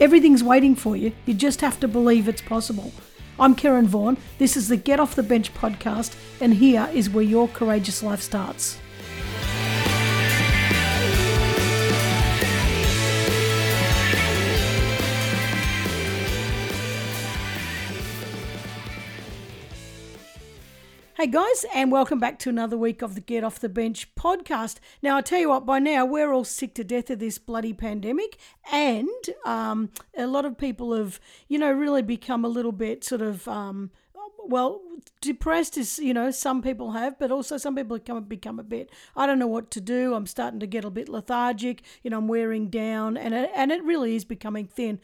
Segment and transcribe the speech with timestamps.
[0.00, 1.10] Everything's waiting for you.
[1.26, 2.92] You just have to believe it's possible.
[3.40, 4.16] I'm Karen Vaughan.
[4.38, 8.22] This is the Get Off the Bench podcast, and here is where your courageous life
[8.22, 8.78] starts.
[21.18, 24.76] Hey guys, and welcome back to another week of the Get Off the Bench podcast.
[25.02, 27.72] Now, I tell you what, by now we're all sick to death of this bloody
[27.72, 28.36] pandemic,
[28.70, 29.08] and
[29.44, 33.48] um, a lot of people have, you know, really become a little bit sort of.
[33.48, 33.90] Um,
[34.46, 34.80] well,
[35.20, 38.88] depressed is you know some people have, but also some people become become a bit.
[39.16, 40.14] I don't know what to do.
[40.14, 41.82] I'm starting to get a bit lethargic.
[42.04, 45.00] You know, I'm wearing down, and it, and it really is becoming thin.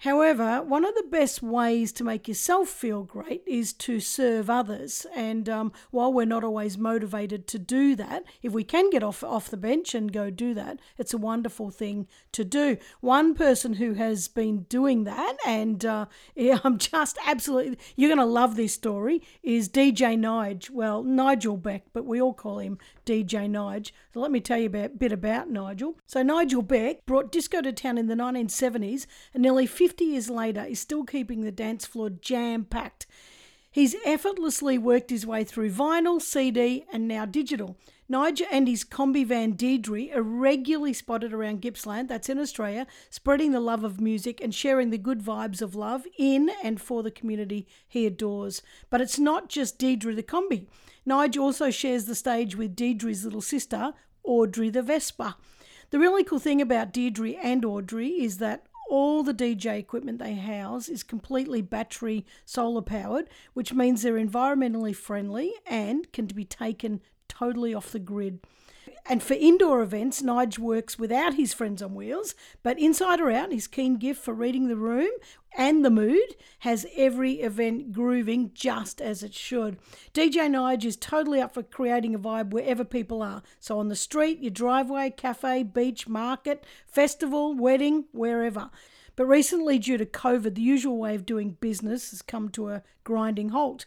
[0.00, 5.06] However, one of the best ways to make yourself feel great is to serve others.
[5.16, 9.24] And um, while we're not always motivated to do that, if we can get off
[9.24, 12.76] off the bench and go do that, it's a wonderful thing to do.
[13.00, 18.18] One person who has been doing that, and uh, yeah, I'm just absolutely you're going
[18.18, 20.68] to love this story, is DJ Nige.
[20.68, 23.92] Well, Nigel Beck, but we all call him DJ Nige.
[24.12, 25.96] So let me tell you a bit about Nigel.
[26.06, 30.64] So Nigel Beck brought disco to town in the 1970s, and nearly 50 years later
[30.64, 33.06] is still keeping the dance floor jam packed.
[33.70, 37.76] He's effortlessly worked his way through vinyl, CD, and now digital.
[38.10, 43.52] Nige and his combi van Deirdre are regularly spotted around Gippsland, that's in Australia, spreading
[43.52, 47.10] the love of music and sharing the good vibes of love in and for the
[47.10, 48.62] community he adores.
[48.88, 50.66] But it's not just Deirdre the combi.
[51.04, 53.92] Nigel also shares the stage with Deirdre's little sister,
[54.24, 55.36] Audrey the Vespa.
[55.90, 60.34] The really cool thing about Deirdre and Audrey is that all the DJ equipment they
[60.34, 67.00] house is completely battery solar powered, which means they're environmentally friendly and can be taken
[67.28, 68.40] totally off the grid.
[69.08, 72.34] And for indoor events, Nige works without his friends on wheels,
[72.64, 75.10] but inside or out, his keen gift for reading the room
[75.56, 79.78] and the mood has every event grooving just as it should.
[80.12, 83.42] DJ Nige is totally up for creating a vibe wherever people are.
[83.58, 88.70] So on the street, your driveway, cafe, beach, market, festival, wedding, wherever.
[89.14, 92.82] But recently, due to COVID, the usual way of doing business has come to a
[93.02, 93.86] grinding halt.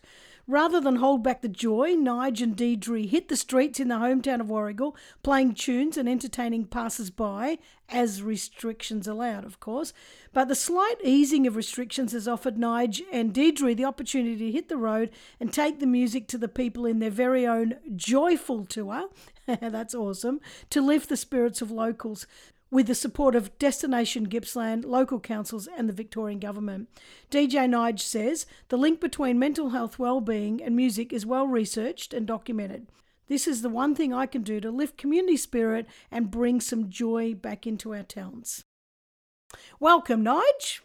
[0.50, 4.42] Rather than hold back the joy, Nige and Deirdre hit the streets in the hometown
[4.42, 9.94] of Warragul, playing tunes and entertaining passers by, as restrictions allowed, of course.
[10.34, 14.70] But the slight easing of restrictions has offered Nige and Deirdre the opportunity to hit
[14.70, 19.08] the road and take the music to the people in their very own joyful tour.
[19.46, 20.42] That's awesome.
[20.72, 22.26] To lift the spirits of locals
[22.72, 26.90] with the support of Destination Gippsland, local councils, and the Victorian Government.
[27.32, 32.28] DJ Nige says the link between mental health well-being and music is well researched and
[32.28, 32.88] documented.
[33.28, 36.90] This is the one thing I can do to lift community spirit and bring some
[36.90, 38.64] joy back into our towns.
[39.80, 40.82] Welcome, Nige.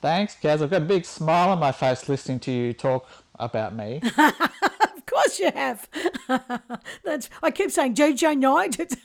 [0.00, 0.62] Thanks, Kaz.
[0.62, 3.06] I've got a big smile on my face listening to you talk
[3.38, 4.00] about me.
[5.10, 5.88] of course you have.
[7.04, 8.96] That's I keep saying JJ Nige.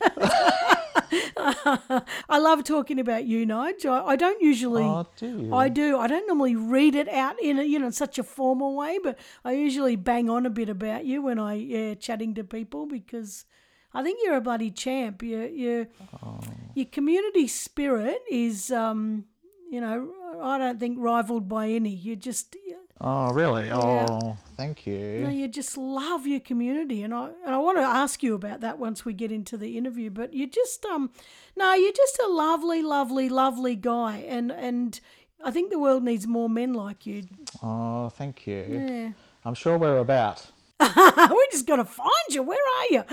[2.30, 3.86] I love talking about you, Nige.
[3.86, 4.84] I, I don't usually.
[4.84, 5.54] Oh, do?
[5.54, 5.98] I do.
[5.98, 9.18] I don't normally read it out in a, you know such a formal way, but
[9.44, 13.46] I usually bang on a bit about you when I yeah chatting to people because
[13.94, 15.24] I think you're a bloody champ.
[15.24, 15.88] You you
[16.24, 16.40] Oh.
[16.74, 19.26] your community spirit is um
[19.70, 20.12] you know
[20.42, 21.90] I don't think rivaled by any.
[21.90, 22.56] You just
[23.02, 23.70] Oh, really?
[23.72, 25.42] Oh, thank you, know, you.
[25.42, 28.80] you just love your community, and I and I want to ask you about that
[28.80, 30.10] once we get into the interview.
[30.10, 31.12] But you just um,
[31.58, 35.00] no, you're just a lovely, lovely, lovely guy, and and
[35.44, 37.24] I think the world needs more men like you.
[37.62, 38.66] Oh, thank you.
[38.90, 39.10] Yeah.
[39.44, 40.48] I'm sure we're about.
[40.82, 42.44] we just got to find you.
[42.44, 43.04] Where are you?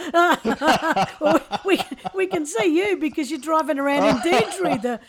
[1.20, 1.80] Well, we, we,
[2.14, 4.78] we can see you because you're driving around in Deirdre.
[4.78, 5.00] The,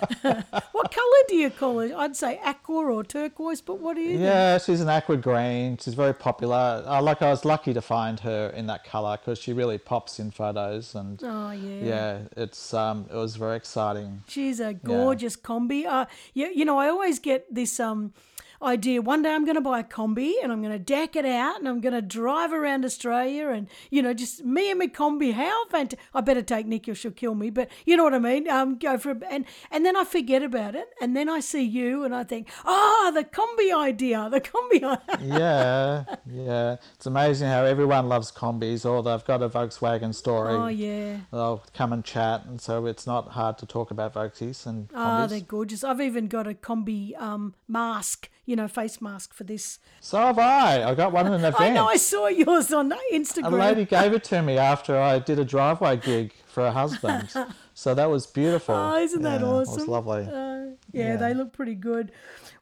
[0.71, 1.93] what colour do you call it?
[1.93, 4.21] I'd say aqua or turquoise, but what do you think?
[4.21, 5.77] Yeah, she's an aqua green.
[5.77, 6.83] She's very popular.
[6.85, 10.19] Uh, like I was lucky to find her in that color because she really pops
[10.19, 11.83] in photos, and Oh, yeah.
[11.83, 14.23] yeah, it's um, it was very exciting.
[14.27, 15.87] She's a gorgeous combi.
[15.87, 17.79] Uh, you, you know, I always get this.
[17.79, 18.13] Um,
[18.63, 19.01] idea.
[19.01, 21.59] One day I'm going to buy a combi and I'm going to deck it out
[21.59, 25.33] and I'm going to drive around Australia and you know just me and my combi.
[25.33, 25.99] How fantastic!
[26.13, 27.49] I better take Nikki or she'll kill me.
[27.49, 28.49] But you know what I mean.
[28.49, 31.63] Um, go for it and and then I forget about it and then I see
[31.63, 32.71] you and I think, ah,
[33.07, 34.83] oh, the combi idea, the combi.
[34.83, 35.01] idea.
[35.21, 36.75] yeah, yeah.
[36.95, 40.53] It's amazing how everyone loves combis or they've got a Volkswagen story.
[40.53, 41.17] Oh yeah.
[41.31, 45.27] They'll come and chat, and so it's not hard to talk about Volksies and oh,
[45.27, 45.83] they're gorgeous.
[45.83, 49.79] I've even got a combi um, mask, you know, face mask for this.
[50.01, 50.83] So have I.
[50.83, 51.61] I got one in an event.
[51.61, 51.87] I know.
[51.87, 53.45] I saw yours on Instagram.
[53.53, 57.33] A lady gave it to me after I did a driveway gig for her husband.
[57.73, 58.75] so that was beautiful.
[58.75, 59.73] Oh, isn't that awesome?
[59.73, 60.23] It was lovely.
[60.23, 62.11] Uh, yeah, yeah, they look pretty good.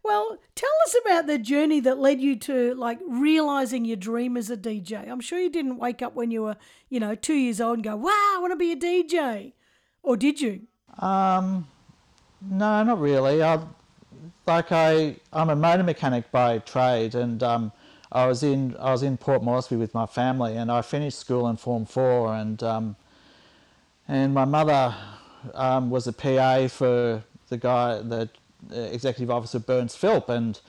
[0.04, 4.50] Well, tell us about the journey that led you to like realizing your dream as
[4.50, 5.07] a DJ.
[5.10, 6.57] I'm sure you didn't wake up when you were,
[6.89, 9.54] you know, two years old and go, "Wow, I want to be a DJ,"
[10.01, 10.62] or did you?
[10.98, 11.68] Um,
[12.42, 13.44] no, not really.
[13.44, 13.60] I,
[14.56, 17.71] like I, I'm a motor mechanic by trade, and um,
[18.12, 21.48] I was in I was in Port Moresby with my family, and I finished school
[21.48, 22.95] in Form Four, and um,
[24.07, 24.94] and my mother
[25.53, 28.30] um, was a PA for the guy, the
[28.69, 30.59] executive officer Burns Philp, and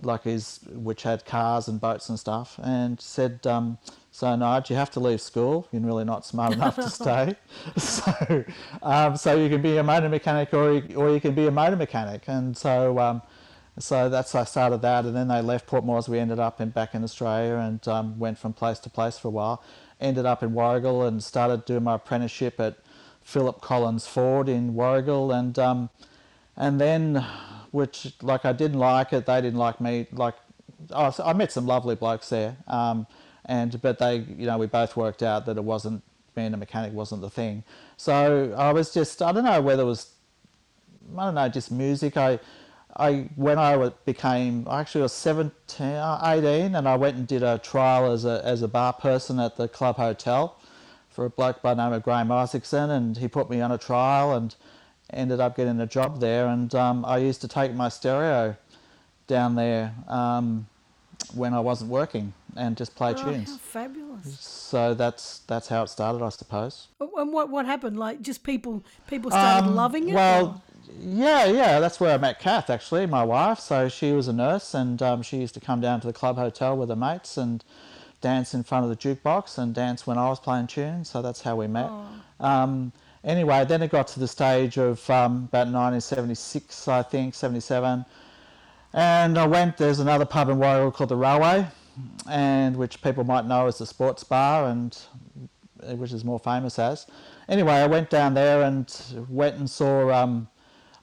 [0.00, 3.78] like his which had cars and boats and stuff, and said, um,
[4.10, 5.68] "So Nige, you have to leave school.
[5.70, 7.36] You're really not smart enough to stay.
[7.76, 8.44] so,
[8.82, 11.50] um, so you can be a motor mechanic, or you, or you can be a
[11.50, 13.22] motor mechanic." And so, um,
[13.78, 16.12] so that's I started that, and then they left Port Moresby.
[16.12, 19.28] We ended up in back in Australia, and um, went from place to place for
[19.28, 19.62] a while.
[20.00, 22.78] Ended up in Warragul and started doing my apprenticeship at
[23.22, 25.90] Philip Collins Ford in Warragul, and um,
[26.56, 27.24] and then
[27.72, 29.26] which like I didn't like it.
[29.26, 30.06] They didn't like me.
[30.12, 30.36] Like
[30.94, 33.06] I, I met some lovely blokes there, um,
[33.44, 36.02] and but they, you know, we both worked out that it wasn't
[36.34, 37.64] being a mechanic wasn't the thing.
[37.96, 40.12] So I was just I don't know whether it was
[41.16, 42.16] I don't know just music.
[42.16, 42.38] I
[42.96, 47.58] I when I became I actually was 17, 18, and I went and did a
[47.58, 50.58] trial as a as a bar person at the club hotel
[51.08, 53.78] for a bloke by the name of Graham Isaacson, and he put me on a
[53.78, 54.54] trial and
[55.12, 58.56] ended up getting a job there, and um, I used to take my stereo
[59.26, 60.66] down there um,
[61.34, 63.50] when I wasn't working and just play oh, tunes.
[63.50, 64.40] How fabulous!
[64.40, 66.88] So that's that's how it started, I suppose.
[67.00, 67.98] And what what happened?
[67.98, 70.14] Like just people people started um, loving it.
[70.14, 70.46] Well.
[70.46, 70.62] Or?
[71.00, 73.60] Yeah, yeah, that's where I met Kath actually, my wife.
[73.60, 76.36] So she was a nurse, and um, she used to come down to the club
[76.36, 77.64] hotel with her mates and
[78.20, 81.08] dance in front of the jukebox and dance when I was playing tunes.
[81.10, 81.88] So that's how we met.
[81.88, 82.06] Oh.
[82.40, 82.92] Um,
[83.24, 88.04] anyway, then it got to the stage of um, about 1976, I think, 77.
[88.94, 91.66] And I went, there's another pub in Warragul called the Railway,
[92.28, 94.96] and which people might know as the sports bar, and
[95.96, 97.06] which is more famous as.
[97.48, 100.48] Anyway, I went down there and went and saw um,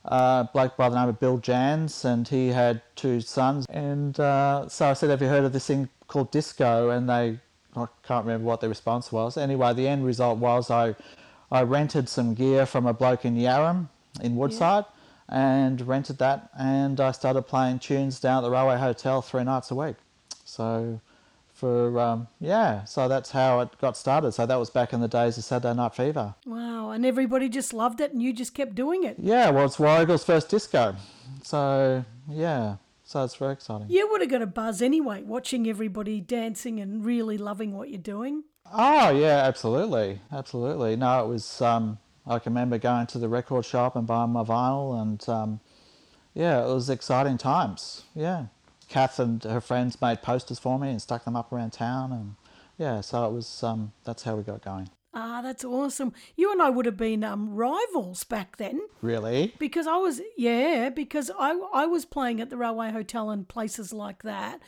[0.05, 3.65] a bloke by the name of Bill Jans, and he had two sons.
[3.69, 6.89] And uh, so I said, Have you heard of this thing called disco?
[6.91, 7.39] And they,
[7.75, 9.37] I can't remember what their response was.
[9.37, 10.95] Anyway, the end result was I
[11.51, 13.89] I rented some gear from a bloke in Yarram
[14.21, 14.85] in Woodside
[15.29, 15.65] yeah.
[15.65, 19.71] and rented that and I started playing tunes down at the Railway Hotel three nights
[19.71, 19.95] a week.
[20.45, 21.01] So
[21.59, 24.31] for um, yeah, so that's how it got started.
[24.31, 26.33] So that was back in the days of Saturday Night Fever.
[26.45, 29.17] Wow, and everybody just loved it, and you just kept doing it.
[29.19, 30.95] Yeah, well, it's Warragul's first disco,
[31.43, 33.87] so yeah, so it's very exciting.
[33.89, 37.99] You would have got a buzz anyway, watching everybody dancing and really loving what you're
[37.99, 38.43] doing.
[38.71, 40.95] Oh yeah, absolutely, absolutely.
[40.95, 41.61] No, it was.
[41.61, 45.59] Um, I can remember going to the record shop and buying my vinyl, and um,
[46.33, 48.03] yeah, it was exciting times.
[48.15, 48.45] Yeah,
[48.87, 52.35] Kath and her friends made posters for me and stuck them up around town, and
[52.77, 53.63] yeah, so it was.
[53.63, 54.89] Um, that's how we got going.
[55.11, 56.13] Ah, that's awesome.
[56.35, 58.79] You and I would have been um, rivals back then.
[59.01, 59.55] Really?
[59.57, 63.91] Because I was, yeah, because I, I was playing at the Railway Hotel and places
[63.91, 64.59] like that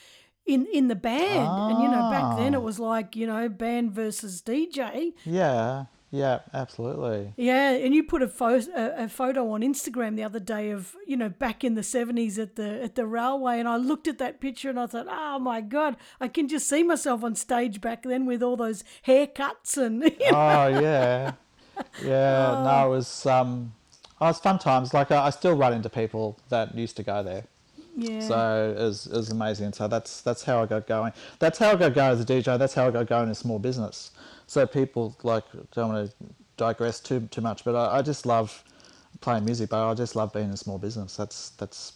[0.46, 1.48] in in the band.
[1.48, 2.62] And you know, back then it ah.
[2.62, 5.14] was like you know, band versus DJ.
[5.26, 5.86] Yeah.
[6.14, 7.34] Yeah, absolutely.
[7.38, 10.94] Yeah, and you put a photo a, a, photo on Instagram the other day of
[11.08, 14.18] you know back in the seventies at the at the railway, and I looked at
[14.18, 17.80] that picture and I thought, oh my god, I can just see myself on stage
[17.80, 20.04] back then with all those haircuts and.
[20.22, 20.38] You know.
[20.38, 21.32] Oh yeah,
[22.04, 22.56] yeah.
[22.58, 22.64] Oh.
[22.66, 23.74] No, it was um,
[24.20, 24.94] oh, it was fun times.
[24.94, 27.46] Like I, I still run into people that used to go there.
[28.20, 29.74] So it was, it was amazing.
[29.74, 31.14] So that's that's how I got going.
[31.40, 32.58] That's how I got going as a DJ.
[32.58, 34.12] That's how I got going in a small business.
[34.48, 35.44] So people like
[35.74, 36.16] don't want to
[36.58, 38.64] digress too too much, but I, I just love
[39.22, 39.70] playing music.
[39.70, 41.16] But I just love being in a small business.
[41.16, 41.94] That's that's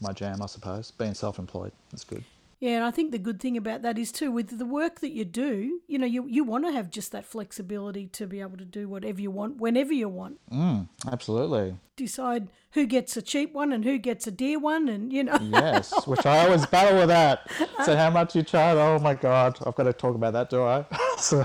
[0.00, 0.90] my jam, I suppose.
[0.92, 2.24] Being self-employed, that's good.
[2.60, 5.12] Yeah, and I think the good thing about that is too with the work that
[5.12, 8.56] you do, you know, you you want to have just that flexibility to be able
[8.56, 10.38] to do whatever you want whenever you want.
[10.50, 11.76] Mm, absolutely.
[11.94, 15.38] Decide who gets a cheap one and who gets a dear one, and you know.
[15.42, 17.48] yes, which I always battle with that.
[17.84, 18.76] So how much you charge?
[18.76, 20.84] Oh my God, I've got to talk about that, do I?
[21.18, 21.44] so.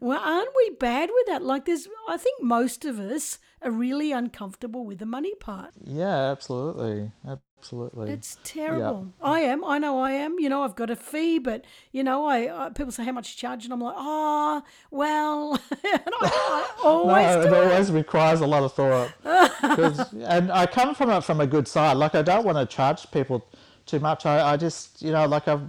[0.00, 1.42] well, aren't we bad with that?
[1.42, 5.70] Like, there's, I think most of us are really uncomfortable with the money part.
[5.84, 7.12] Yeah, absolutely.
[7.60, 8.10] Absolutely.
[8.10, 9.12] It's terrible.
[9.20, 9.30] Yeah.
[9.30, 9.62] I am.
[9.64, 10.38] I know I am.
[10.38, 13.34] You know, I've got a fee, but, you know, I, I people say, how much
[13.34, 13.64] you charge?
[13.64, 18.62] And I'm like, oh, well, and I, I always no, it, always requires a lot
[18.62, 19.12] of thought.
[20.14, 21.98] and I come from it from a good side.
[21.98, 23.46] Like, I don't want to charge people
[23.84, 24.24] too much.
[24.24, 25.62] I, I just, you know, like I've,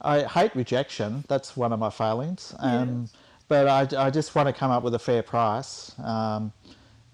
[0.00, 1.24] I hate rejection.
[1.28, 2.54] That's one of my failings.
[2.58, 3.20] Um, yeah.
[3.46, 5.92] But I, I just want to come up with a fair price.
[6.02, 6.52] Um,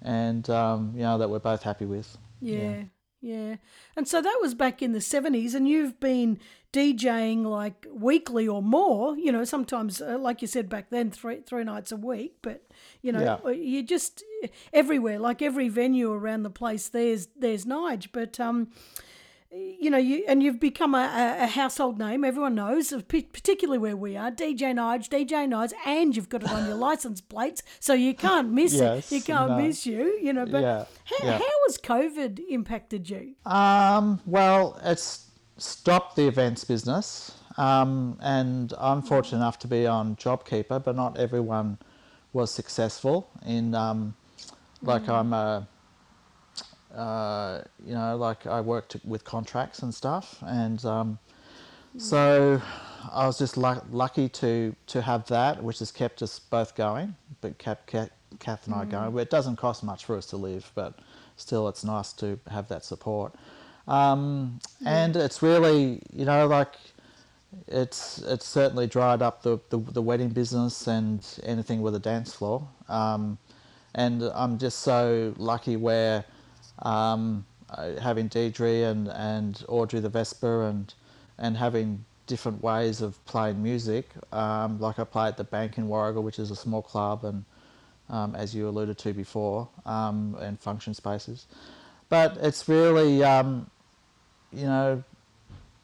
[0.02, 2.16] and um, you know that we're both happy with.
[2.40, 2.82] Yeah, yeah,
[3.20, 3.56] yeah.
[3.96, 6.38] And so that was back in the seventies, and you've been
[6.72, 9.16] DJing like weekly or more.
[9.16, 12.36] You know, sometimes, uh, like you said back then, three three nights a week.
[12.42, 12.62] But
[13.02, 13.50] you know, yeah.
[13.50, 14.22] you just
[14.72, 16.88] everywhere, like every venue around the place.
[16.88, 18.68] There's there's Nige, but um
[19.52, 22.24] you know, you and you've become a, a household name.
[22.24, 26.66] Everyone knows, particularly where we are, DJ Nige, DJ Nige, and you've got it on
[26.66, 29.16] your license plates, so you can't miss yes, it.
[29.16, 29.58] You can't no.
[29.58, 30.18] miss you.
[30.22, 31.38] You know, but yeah, how, yeah.
[31.38, 33.34] how has COVID impacted you?
[33.44, 35.26] Um, well, it's
[35.56, 41.18] stopped the events business, um, and I'm fortunate enough to be on JobKeeper, but not
[41.18, 41.78] everyone
[42.32, 43.74] was successful in.
[43.74, 44.14] Um,
[44.82, 45.14] like mm.
[45.14, 45.68] I'm a
[46.94, 51.18] uh, you know, like I worked with contracts and stuff, and um,
[51.98, 52.60] so
[53.12, 57.14] I was just lu- lucky to to have that, which has kept us both going,
[57.40, 58.90] but kept Kath and I mm.
[58.90, 59.18] going.
[59.18, 60.98] It doesn't cost much for us to live, but
[61.36, 63.34] still, it's nice to have that support.
[63.88, 66.74] Um, and it's really, you know, like
[67.66, 72.32] it's it's certainly dried up the, the, the wedding business and anything with a dance
[72.32, 72.66] floor.
[72.88, 73.38] Um,
[73.94, 76.24] and I'm just so lucky where
[76.82, 80.92] um, uh, having Deirdre and, and Audrey the Vespa and
[81.38, 84.08] and having different ways of playing music.
[84.32, 87.44] Um, like I play at the Bank in Warragul, which is a small club, and
[88.08, 91.46] um, as you alluded to before, um, and function spaces.
[92.08, 93.70] But it's really, um,
[94.52, 95.02] you know,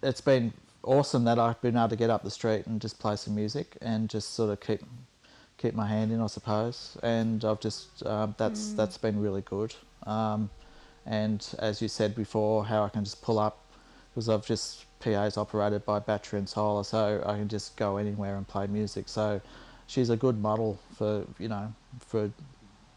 [0.02, 3.16] it's been awesome that I've been able to get up the street and just play
[3.16, 4.82] some music and just sort of keep
[5.58, 6.96] keep my hand in, I suppose.
[7.02, 8.76] And I've just uh, that's mm.
[8.76, 9.74] that's been really good.
[10.04, 10.50] Um,
[11.06, 13.62] and as you said before, how I can just pull up
[14.10, 18.36] because I've just PA's operated by battery and solar, so I can just go anywhere
[18.36, 19.08] and play music.
[19.08, 19.40] So
[19.86, 22.30] she's a good model for you know for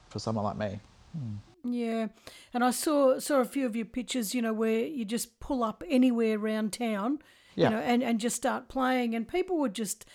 [0.10, 0.80] for someone like me.
[1.18, 1.38] Mm.
[1.63, 2.08] Yeah,
[2.54, 5.63] and I saw saw a few of your pictures, you know, where you just pull
[5.63, 7.20] up anywhere around town,
[7.56, 7.70] yeah.
[7.70, 10.06] you know, and, and just start playing, and people were just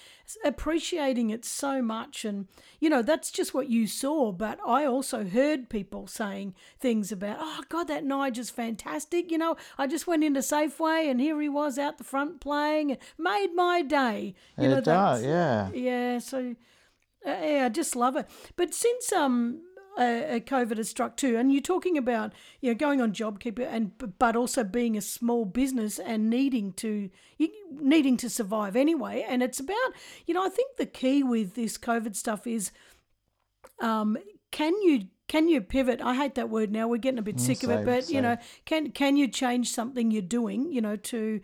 [0.45, 2.25] appreciating it so much.
[2.25, 2.49] And,
[2.81, 4.33] you know, that's just what you saw.
[4.33, 9.31] But I also heard people saying things about, oh, God, that Nigel's fantastic.
[9.31, 12.93] You know, I just went into Safeway and here he was out the front playing.
[12.93, 14.35] and made my day.
[14.59, 15.71] You it know, does, yeah.
[15.73, 16.55] Yeah, so,
[17.27, 18.29] uh, yeah, I just love it.
[18.57, 19.61] But since, um,
[19.97, 21.37] uh, COVID has struck too.
[21.37, 25.45] And you're talking about you know going on JobKeeper and but also being a small
[25.45, 27.11] business and needing to
[27.71, 29.25] needing to survive anyway.
[29.29, 29.93] And it's about
[30.27, 32.71] you know I think the key with this COVID stuff is,
[33.81, 34.17] um,
[34.51, 36.01] can you can you pivot?
[36.03, 36.87] I hate that word now.
[36.87, 38.17] We're getting a bit mm, sick same, of it, but same.
[38.17, 40.73] you know, can can you change something you're doing?
[40.73, 41.41] You know, to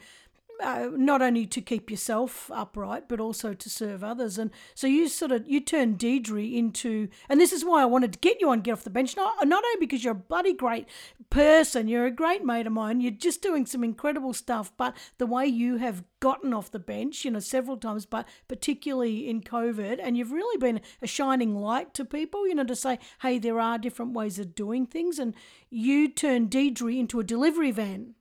[0.62, 4.38] uh, not only to keep yourself upright but also to serve others.
[4.38, 8.12] And so you sort of you turned Deirdre into and this is why I wanted
[8.12, 9.16] to get you on get off the bench.
[9.16, 10.86] Not, not only because you're a bloody great
[11.30, 15.26] person you're a great mate of mine you're just doing some incredible stuff but the
[15.26, 20.00] way you have gotten off the bench you know several times but particularly in covid
[20.02, 23.60] and you've really been a shining light to people you know to say hey there
[23.60, 25.18] are different ways of doing things.
[25.18, 25.34] And
[25.68, 28.14] you turned Deirdre into a delivery van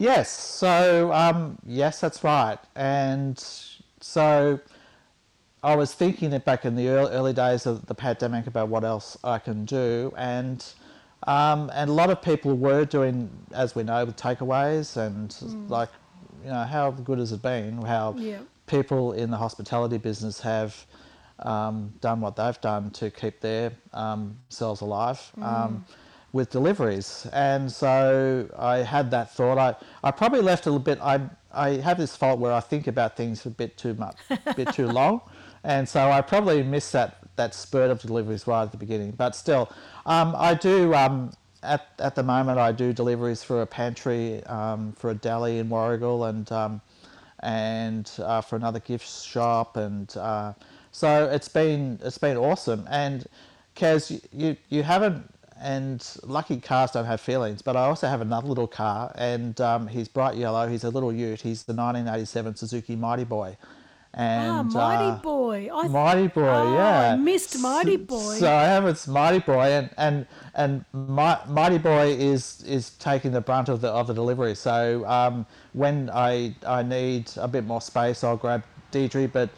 [0.00, 2.56] Yes, so um, yes, that's right.
[2.74, 3.38] And
[4.00, 4.58] so
[5.62, 8.82] I was thinking it back in the early, early days of the pandemic about what
[8.82, 10.64] else I can do, and
[11.24, 15.68] um, and a lot of people were doing, as we know, with takeaways and mm.
[15.68, 15.90] like,
[16.44, 17.82] you know, how good has it been?
[17.82, 18.38] How yeah.
[18.66, 20.86] people in the hospitality business have
[21.40, 25.30] um, done what they've done to keep their um, selves alive.
[25.38, 25.82] Mm
[26.32, 27.26] with deliveries.
[27.32, 29.58] And so I had that thought.
[29.58, 30.98] I, I probably left a little bit.
[31.00, 31.20] I,
[31.52, 34.72] I have this fault where I think about things a bit too much, a bit
[34.72, 35.22] too long.
[35.62, 39.10] And so I probably missed that, that spurt of deliveries right at the beginning.
[39.10, 39.70] But still,
[40.06, 40.94] um, I do.
[40.94, 41.32] Um,
[41.62, 45.68] at at the moment, I do deliveries for a pantry, um, for a deli in
[45.68, 46.80] Warragul, and um,
[47.40, 50.52] and uh, for another gift shop, and uh,
[50.92, 52.86] so it's been it's been awesome.
[52.90, 53.26] And
[53.76, 55.24] Kaz, you, you you haven't.
[55.62, 59.88] And lucky cars don't have feelings, but I also have another little car, and um,
[59.88, 60.66] he's bright yellow.
[60.66, 61.42] He's a little Ute.
[61.42, 63.58] He's the 1987 Suzuki Mighty Boy,
[64.14, 65.68] and ah, Mighty uh, Boy.
[65.72, 67.12] I Mighty Boy, Oh, yeah.
[67.12, 68.36] I missed Mighty Boy.
[68.38, 73.32] So I have it's Mighty Boy, and and and Mi- Mighty Boy is is taking
[73.32, 74.54] the brunt of the of the delivery.
[74.54, 79.28] So um, when I I need a bit more space, I'll grab Deirdre.
[79.28, 79.50] But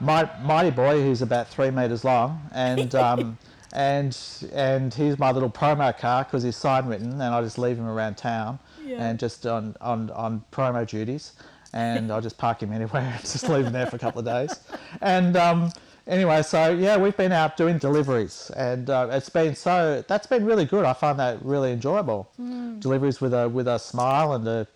[0.00, 3.38] my, Mighty Boy, who's about three meters long, and um,
[3.72, 4.16] and
[4.52, 7.86] and he's my little promo car because he's sign written, and I just leave him
[7.88, 9.02] around town, Yeah.
[9.04, 11.32] and just on on on promo duties
[11.74, 14.26] and I'll just park him anywhere and just leave him there for a couple of
[14.26, 14.60] days.
[15.00, 15.72] And um,
[16.06, 20.44] anyway, so yeah, we've been out doing deliveries, and uh, it's been so that's been
[20.44, 20.84] really good.
[20.84, 22.30] I find that really enjoyable.
[22.78, 24.66] Deliveries with a with a smile and a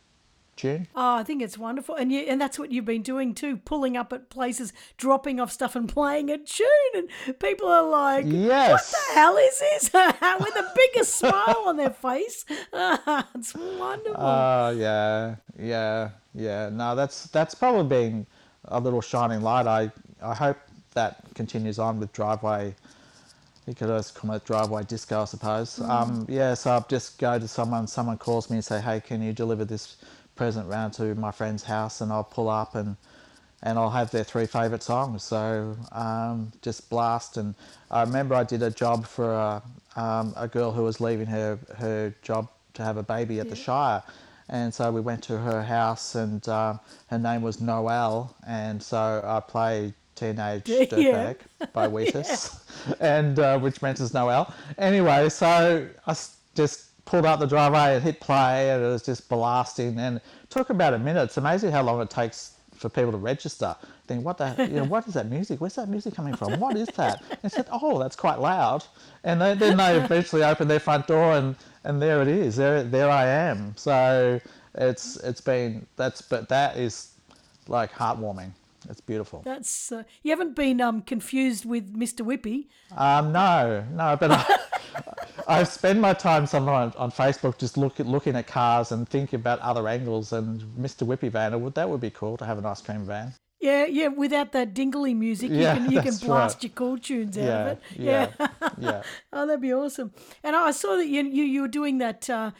[0.56, 0.88] tune.
[0.94, 3.96] Oh, I think it's wonderful, and you, and that's what you've been doing too, pulling
[3.96, 8.70] up at places, dropping off stuff, and playing a tune, and people are like, Yes.
[8.70, 9.92] "What the hell is this?"
[10.40, 12.44] With the biggest smile on their face.
[12.72, 14.16] it's wonderful.
[14.18, 16.70] Oh yeah, yeah, yeah.
[16.70, 18.26] No, that's that's probably been
[18.66, 19.66] a little shining light.
[19.66, 19.90] I
[20.22, 20.56] I hope
[20.94, 22.75] that continues on with driveway.
[23.66, 25.80] You could always call it driveway disco, I suppose.
[25.80, 27.88] Um, yeah, so I'll just go to someone.
[27.88, 29.96] Someone calls me and say, "Hey, can you deliver this
[30.37, 32.97] present round to my friend's house?" And I'll pull up and
[33.62, 35.23] and I'll have their three favourite songs.
[35.23, 37.37] So um, just blast.
[37.37, 37.55] And
[37.90, 39.62] I remember I did a job for a,
[39.97, 43.57] um, a girl who was leaving her, her job to have a baby at the
[43.57, 44.02] Shire.
[44.49, 46.78] And so we went to her house, and um,
[47.09, 48.37] her name was Noelle.
[48.47, 50.87] And so I played Teenage Yeah.
[50.87, 51.37] Dirtbag
[51.73, 52.64] by Wheatus,
[53.00, 54.55] and uh, which meant it's Noelle.
[54.78, 56.16] Anyway, so I
[56.55, 59.98] just pulled out the driveway and hit play, and it was just blasting.
[59.98, 61.22] And it took about a minute.
[61.25, 63.75] It's amazing how long it takes for people to register.
[64.06, 65.60] Think, what the, you know, what is that music?
[65.60, 66.60] Where's that music coming from?
[66.60, 67.22] What is that?
[67.42, 68.84] And said, oh, that's quite loud.
[69.25, 72.56] And they, then they eventually opened their front door, and, and there it is.
[72.56, 73.75] There, there I am.
[73.76, 74.40] So
[74.76, 77.12] it's it's been that's but that is
[77.66, 78.52] like heartwarming.
[78.88, 79.42] It's beautiful.
[79.44, 82.25] That's uh, you haven't been um, confused with Mr.
[82.25, 82.66] Whippy.
[82.96, 84.58] Um, no, no, but I,
[85.48, 89.38] I spend my time sometimes on Facebook just look at, looking at cars and thinking
[89.40, 90.32] about other angles.
[90.32, 91.06] And Mr.
[91.06, 93.32] Whippy van, would that would be cool to have an ice cream van.
[93.61, 94.09] Yeah, yeah.
[94.09, 96.64] Without that dingly music, Yeah, you can you can blast right.
[96.64, 97.82] your cool tunes out Yeah, of it.
[97.98, 98.30] yeah,
[98.78, 99.02] yeah.
[99.32, 100.12] oh, that'd be awesome.
[100.44, 102.50] And I saw that you you, you were doing that uh,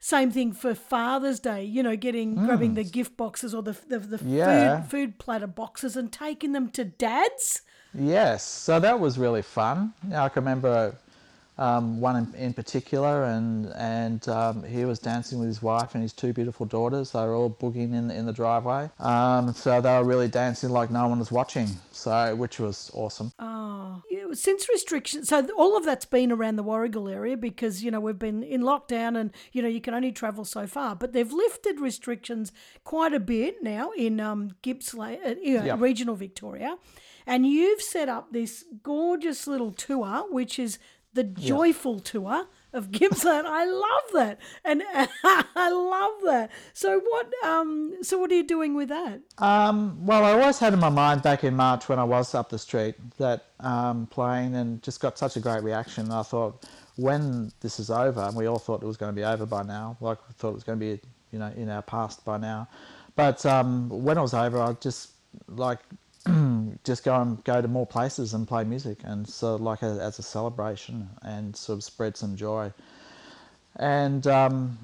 [0.00, 1.64] same thing for Father's Day.
[1.64, 5.96] You know, getting grabbing the gift boxes or the the, the food food platter boxes
[5.96, 7.62] and taking them to dads.
[7.94, 9.92] Yes, so that was really fun.
[10.08, 10.96] Yeah, I can remember
[11.62, 16.02] um, one in, in particular, and and um, he was dancing with his wife and
[16.02, 17.12] his two beautiful daughters.
[17.12, 18.90] They were all boogieing in in the driveway.
[18.98, 21.68] Um, so they were really dancing like no one was watching.
[21.92, 23.32] So which was awesome.
[23.38, 28.00] Oh, since restrictions, so all of that's been around the Warragul area because you know
[28.00, 30.96] we've been in lockdown and you know you can only travel so far.
[30.96, 32.50] But they've lifted restrictions
[32.82, 36.76] quite a bit now in um, Gippsland, uh, know, regional Victoria,
[37.24, 40.80] and you've set up this gorgeous little tour, which is
[41.14, 43.46] the joyful tour of Gippsland.
[43.46, 46.50] I love that, and I love that.
[46.72, 47.30] So what?
[47.44, 49.20] Um, so what are you doing with that?
[49.38, 52.48] Um, well, I always had in my mind back in March when I was up
[52.48, 56.10] the street that um, playing and just got such a great reaction.
[56.10, 56.64] I thought
[56.96, 59.62] when this is over, and we all thought it was going to be over by
[59.62, 62.38] now, like we thought it was going to be, you know, in our past by
[62.38, 62.68] now.
[63.14, 65.10] But um, when it was over, I just
[65.48, 65.80] like
[66.84, 70.18] just go and go to more places and play music, and so like a, as
[70.18, 72.72] a celebration and sort of spread some joy.
[73.76, 74.78] And um,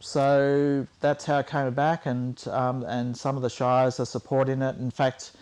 [0.00, 4.62] so that's how it came back, and um, and some of the shires are supporting
[4.62, 4.76] it.
[4.76, 5.32] In fact,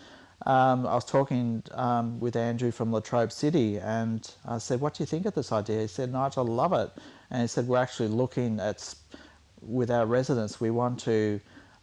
[0.45, 5.03] um, I was talking um, with Andrew from Latrobe City, and I said, "What do
[5.03, 6.91] you think of this idea?" He said, "Nigel, I love it."
[7.31, 8.95] And he said, "We're actually looking at
[9.61, 10.61] with our residents.
[10.61, 11.39] We want to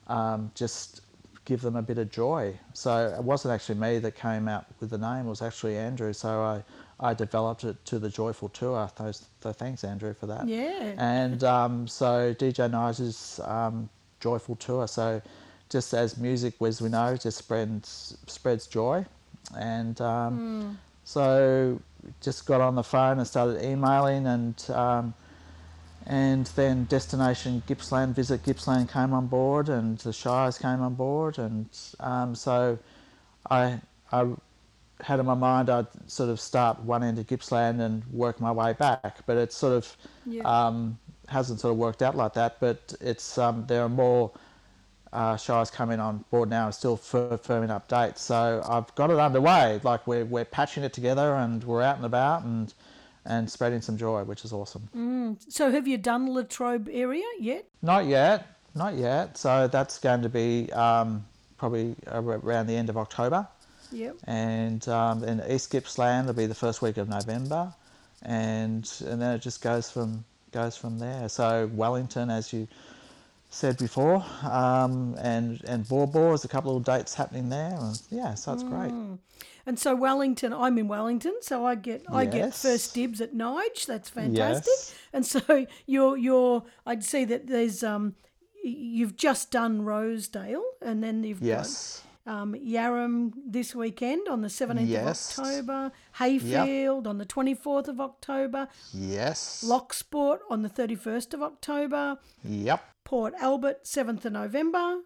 [0.07, 1.01] um, just
[1.45, 4.91] give them a bit of joy." So it wasn't actually me that came out with
[4.91, 6.13] the name; it was actually Andrew.
[6.13, 6.65] So I.
[7.03, 8.91] I developed it to the Joyful Tour.
[8.99, 10.93] Those, so thanks, Andrew, for that Yeah.
[10.99, 13.89] and um, so DJ Nigel's um,
[14.21, 14.87] joyful tour.
[14.87, 15.23] So
[15.71, 19.07] just as music, as we know, just spreads spreads joy,
[19.57, 21.81] and um, so
[22.21, 25.15] just got on the phone and started emailing, and um,
[26.11, 31.39] and then destination Gippsland, visit Gippsland came on board, and the Shires came on board,
[31.39, 31.69] and
[32.01, 32.79] um, so
[33.49, 34.27] I I
[35.03, 38.51] had in my mind I'd sort of start one end of Gippsland and work my
[38.53, 39.97] way back, but it sort of
[40.27, 40.43] Yeah.
[40.43, 42.59] um, hasn't sort of worked out like that.
[42.59, 44.33] But it's um, there are more
[45.13, 48.21] uh, shows coming on board now, and still fir- firming up dates.
[48.23, 49.81] So I've got it underway.
[49.85, 52.75] Like we're we're patching it together and we're out and about and
[53.25, 55.37] and spreading some joy, which is awesome.
[55.49, 57.67] So have you done Latrobe area yet?
[57.83, 59.37] Not yet, not yet.
[59.37, 61.25] So that's going to be um,
[61.59, 63.47] probably around the end of October.
[63.93, 64.17] Yep.
[64.25, 67.75] and um, in East Gippsland it'll be the first week of November,
[68.23, 71.29] and and then it just goes from goes from there.
[71.29, 72.69] So Wellington, as you
[73.51, 78.35] said before, um, and and Borbor is a couple of dates happening there, and yeah,
[78.35, 78.93] so it's great.
[79.67, 83.87] And so Wellington, I'm in Wellington, so I get I get first dibs at Nige.
[83.87, 84.65] That's fantastic.
[84.67, 84.95] Yes.
[85.13, 88.15] And so you're you're I'd see that there's um
[88.65, 94.49] you've just done Rosedale, and then you've Yes, got um, Yarram this weekend on the
[94.49, 95.39] 17th Yes.
[95.39, 101.43] of October, Heyfield on the 24th of October, yes, Loch Sport on the 31st of
[101.43, 105.01] October, yep, Port Albert 7th of November,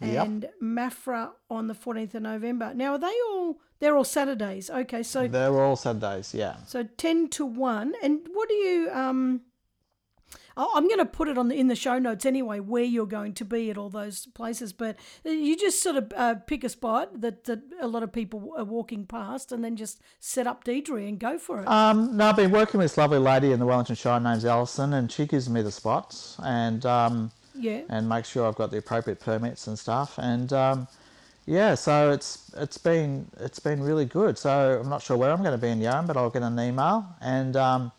[0.00, 0.26] Yep.
[0.26, 2.72] and Maffra on the 14th of November.
[2.72, 4.70] Now are they all they're all Saturdays.
[4.70, 6.32] Okay, so they're all Saturdays.
[6.32, 7.94] Yeah, so 10 to 1.
[8.00, 9.40] And what do you um
[10.56, 13.32] I'm going to put it on the, in the show notes anyway where you're going
[13.34, 17.20] to be at all those places but you just sort of uh, pick a spot
[17.20, 21.06] that, that a lot of people are walking past and then just set up Deirdre
[21.06, 21.68] and go for it.
[21.68, 24.92] Um, no, I've been working with this lovely lady in the Wellington Shire named Alison,
[24.94, 27.82] and she gives me the spots and um, yeah.
[27.88, 30.18] and make sure I've got the appropriate permits and stuff.
[30.18, 30.88] And um,
[31.46, 34.36] yeah, so it's it's been it's been really good.
[34.38, 36.58] So I'm not sure where I'm going to be in Yarram, but I'll get an
[36.58, 37.06] email.
[37.20, 37.92] And um,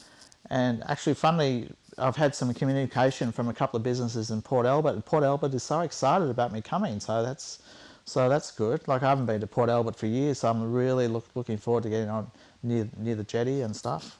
[0.50, 4.94] and actually, funnily, I've had some communication from a couple of businesses in Port Albert,
[4.94, 7.00] and Port Albert is so excited about me coming.
[7.00, 7.60] So that's
[8.06, 8.88] so that's good.
[8.88, 11.84] Like I haven't been to Port Albert for years, so I'm really look, looking forward
[11.84, 12.30] to getting on
[12.64, 14.18] near near the jetty and stuff.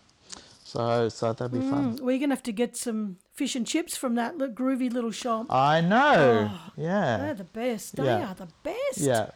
[0.70, 1.98] So so that'd be fun.
[1.98, 4.92] Mm, you're going to have to get some fish and chips from that li- groovy
[4.92, 5.48] little shop.
[5.50, 6.52] I know.
[6.78, 7.18] Yeah.
[7.18, 7.96] They're the best.
[7.96, 8.30] They Yeah.
[8.32, 8.98] are the best.
[9.00, 9.32] Yeah.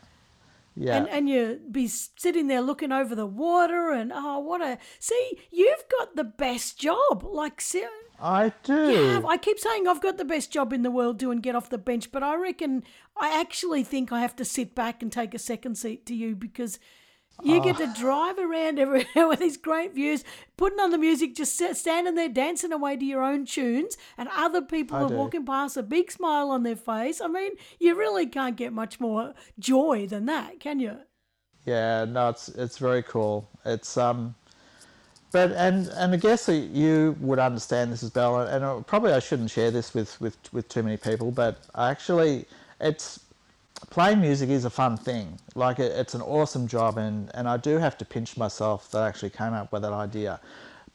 [0.75, 0.97] Yeah.
[0.97, 5.37] And and you be sitting there looking over the water and oh what a see
[5.51, 7.85] you've got the best job like se-
[8.19, 9.05] I do.
[9.13, 9.25] have.
[9.25, 11.77] I keep saying I've got the best job in the world doing get off the
[11.77, 12.83] bench but I reckon
[13.19, 16.35] I actually think I have to sit back and take a second seat to you
[16.35, 16.79] because
[17.41, 17.85] you get Oh.
[17.85, 20.23] to drive around everywhere with these great views,
[20.57, 24.61] putting on the music, just standing there dancing away to your own tunes, and other
[24.61, 25.15] people I are do.
[25.15, 27.19] walking past, a big smile on their face.
[27.21, 30.97] I mean, you really can't get much more joy than that, can you?
[31.65, 33.49] Yeah, no, it's it's very cool.
[33.65, 34.35] It's um,
[35.31, 38.41] but and and I guess you would understand this as well.
[38.41, 42.45] And probably I shouldn't share this with with with too many people, but actually,
[42.81, 43.19] it's
[43.89, 45.39] playing music is a fun thing.
[45.55, 49.01] Like it, it's an awesome job, and and I do have to pinch myself that
[49.03, 50.39] I actually came up with that idea.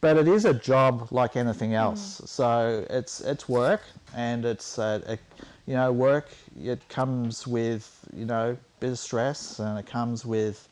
[0.01, 2.21] But it is a job like anything else.
[2.25, 3.81] So it's it's work,
[4.15, 5.17] and it's uh, a,
[5.65, 6.29] you know work.
[6.61, 10.69] It comes with you know bit of stress, and it comes with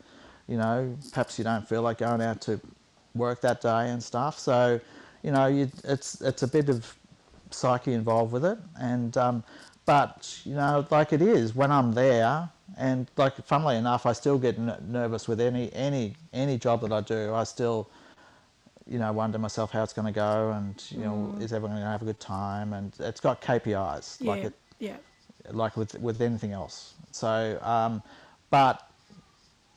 [0.47, 2.59] you know perhaps you don't feel like going out to
[3.15, 4.39] work that day and stuff.
[4.39, 4.79] So
[5.23, 6.95] you know you, it's it's a bit of
[7.51, 9.43] psyche involved with it, and um,
[9.87, 14.37] but you know like it is when I'm there, and like funnily enough, I still
[14.37, 17.33] get n- nervous with any any any job that I do.
[17.33, 17.89] I still
[18.85, 21.85] you know wonder myself how it's going to go, and you know is everyone going
[21.85, 24.97] to have a good time, and it's got KPIs like it yeah.
[25.51, 26.93] like with with anything else.
[27.11, 28.03] So, um,
[28.49, 28.86] but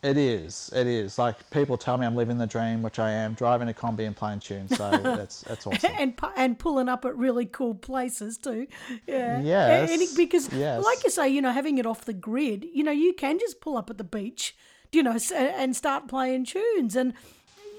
[0.03, 3.35] it is, it is like people tell me I'm living the dream, which I am,
[3.35, 4.75] driving a combi and playing tunes.
[4.77, 5.91] So that's that's awesome.
[5.99, 8.67] and and pulling up at really cool places too.
[9.07, 9.41] Yeah.
[9.43, 10.83] Yes, And because yes.
[10.83, 13.61] like you say, you know, having it off the grid, you know, you can just
[13.61, 14.57] pull up at the beach,
[14.91, 17.13] you know, and start playing tunes and.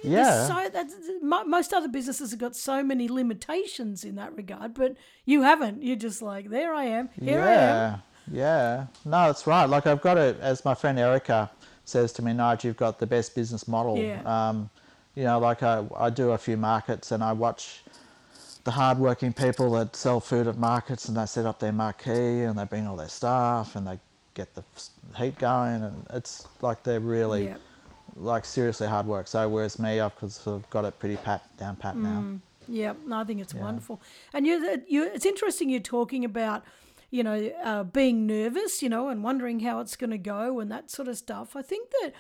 [0.03, 0.47] Yeah.
[0.47, 5.43] So that's most other businesses have got so many limitations in that regard, but you
[5.43, 5.84] haven't.
[5.84, 7.10] You're just like, there I am.
[7.19, 8.01] Here I am.
[8.31, 8.88] yeah, yeah.
[9.05, 9.65] No, that's right.
[9.65, 11.51] Like I've got it, as my friend Erica
[11.86, 13.98] says to me, Nige, you've got the best business model.
[13.98, 14.22] Yeah.
[14.26, 14.70] Um,
[15.15, 17.84] you know, like I, I do a few markets and I watch
[18.63, 22.58] the hardworking people that sell food at markets and they set up their marquee and
[22.58, 24.00] they bring all their staff and they
[24.36, 24.63] get the
[25.17, 27.58] heat going and it's like they're really Yeah.
[28.15, 29.28] like seriously hard work.
[29.28, 32.24] So whereas me, I've sort of got it pretty pat down pat now.
[32.67, 34.00] Yeah, no, I think it's wonderful.
[34.34, 36.63] And you, you, it's interesting you're talking about,
[37.12, 40.71] you know, uh, being nervous, you know, and wondering how it's going to go and
[40.71, 41.56] that sort of stuff.
[41.56, 42.13] I think that,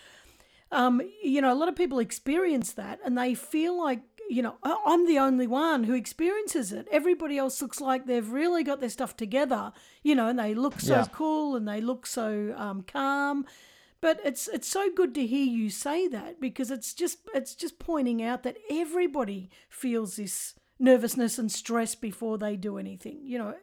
[0.71, 4.55] um, you know, a lot of people experience that and they feel like, you know,
[4.63, 6.87] "Oh, I'm the only one who experiences it.
[6.91, 9.73] Everybody else looks like they've really got their stuff together,
[10.03, 11.05] you know, and they look so Yeah.
[11.11, 13.45] cool and they look so um, calm.
[14.01, 17.77] but it's it's so good to hear you say that because it's just it's just
[17.79, 23.19] pointing out that everybody feels this nervousness and stress before they do anything.
[23.23, 23.53] You know,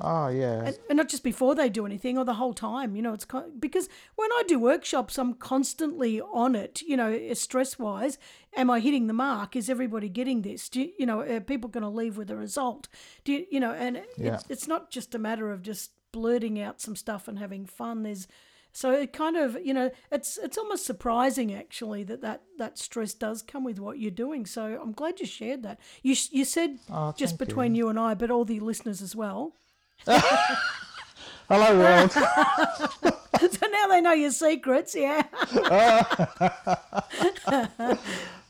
[0.00, 0.64] Oh yeah.
[0.66, 3.24] and, and not just before they do anything or the whole time you know it's
[3.24, 8.18] co- because when i do workshops i'm constantly on it you know eh, stress wise
[8.56, 9.56] am i hitting the mark?
[9.56, 10.68] Is everybody getting this?
[10.68, 12.88] Do you, you know are people going to leave with a result?
[13.24, 14.34] Do you, you know and Yeah.
[14.34, 18.02] it's, it's not just a matter of just blurting out some stuff and having fun.
[18.02, 18.26] There's
[18.72, 23.14] so it kind of you know it's it's almost surprising actually that that, that stress
[23.14, 24.44] does come with what you're doing.
[24.46, 25.78] So i'm glad you shared that.
[26.02, 29.54] You you said Oh, just between you and i but all the listeners as well
[31.48, 32.12] Hello world.
[32.12, 35.22] so now they know your secrets, yeah.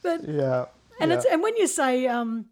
[0.03, 0.67] but yeah.
[1.01, 1.17] and yeah.
[1.17, 2.47] it's and when you say um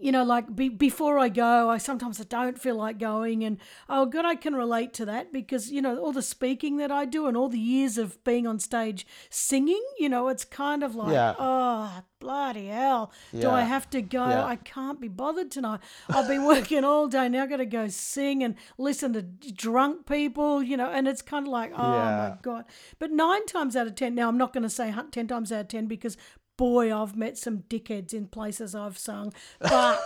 [0.00, 3.58] you know like be, before i go i sometimes i don't feel like going and
[3.88, 7.04] oh god i can relate to that because you know all the speaking that i
[7.04, 10.94] do and all the years of being on stage singing you know it's kind of
[10.94, 11.34] like Yeah.
[11.38, 13.10] oh bloody hell.
[13.32, 14.24] Do i have to go?
[14.28, 14.44] Yeah.
[14.44, 15.80] i can't be bothered tonight.
[16.08, 17.28] I've been working all day.
[17.28, 21.20] Now i've got to go sing and listen to drunk people you know and it's
[21.22, 22.64] kind of like oh my god.
[23.00, 25.62] But nine times out of ten now i'm not going to say ten times out
[25.62, 26.16] of ten because
[26.56, 30.00] boy i've met some dickheads in places i've sung but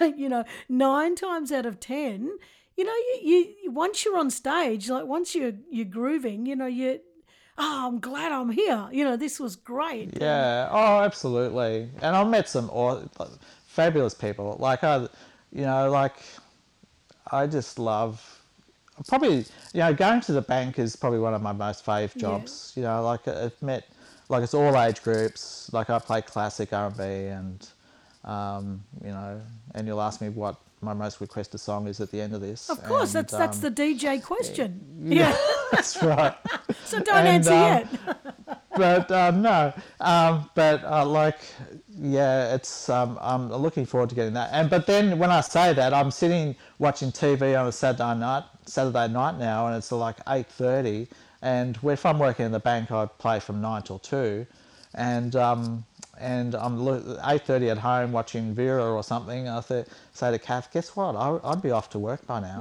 [0.16, 2.30] you know nine times out of ten
[2.76, 6.66] you know you, you once you're on stage like once you're you're grooving you know
[6.66, 6.98] you
[7.58, 10.68] oh i'm glad i'm here you know this was great Yeah.
[10.70, 11.88] Oh, absolutely.
[12.00, 13.02] And I've met some aw-
[13.66, 14.56] fabulous people.
[14.58, 15.08] Like I,
[15.52, 16.16] you know, like
[17.30, 18.38] I just love.
[19.08, 22.72] Probably, you know, going to the bank is probably one of my most fave jobs.
[22.76, 23.84] You know, like I've met,
[24.32, 25.70] like it's all age groups.
[25.72, 27.68] Like I play classic R and B, and
[28.24, 29.40] um, you know,
[29.74, 32.68] and you'll ask me what my most requested song is at the end of this.
[32.68, 35.36] of course and, that's that's um, the dj question yeah
[35.70, 36.34] that's right.
[36.84, 41.38] so don't and, answer um, yet but um, no, um, but uh, like,
[41.88, 44.50] yeah, it's um, I'm looking forward to getting that.
[44.52, 48.44] And but then when I say that, I'm sitting watching TV on a Saturday night,
[48.66, 51.08] Saturday night now, and it's like eight thirty.
[51.42, 54.46] And if I'm working in the bank, I play from nine till two,
[54.94, 55.84] and um,
[56.18, 56.86] and I'm
[57.26, 59.48] eight thirty at home watching Vera or something.
[59.48, 61.16] I th- say to Kath, guess what?
[61.16, 62.60] I, I'd be off to work by now.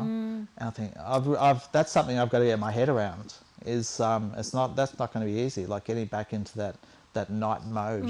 [0.57, 3.35] And I think I've, I've that's something I've got to get my head around.
[3.65, 5.67] Is um, it's not that's not going to be easy.
[5.67, 6.75] Like getting back into that
[7.13, 8.05] that night mode.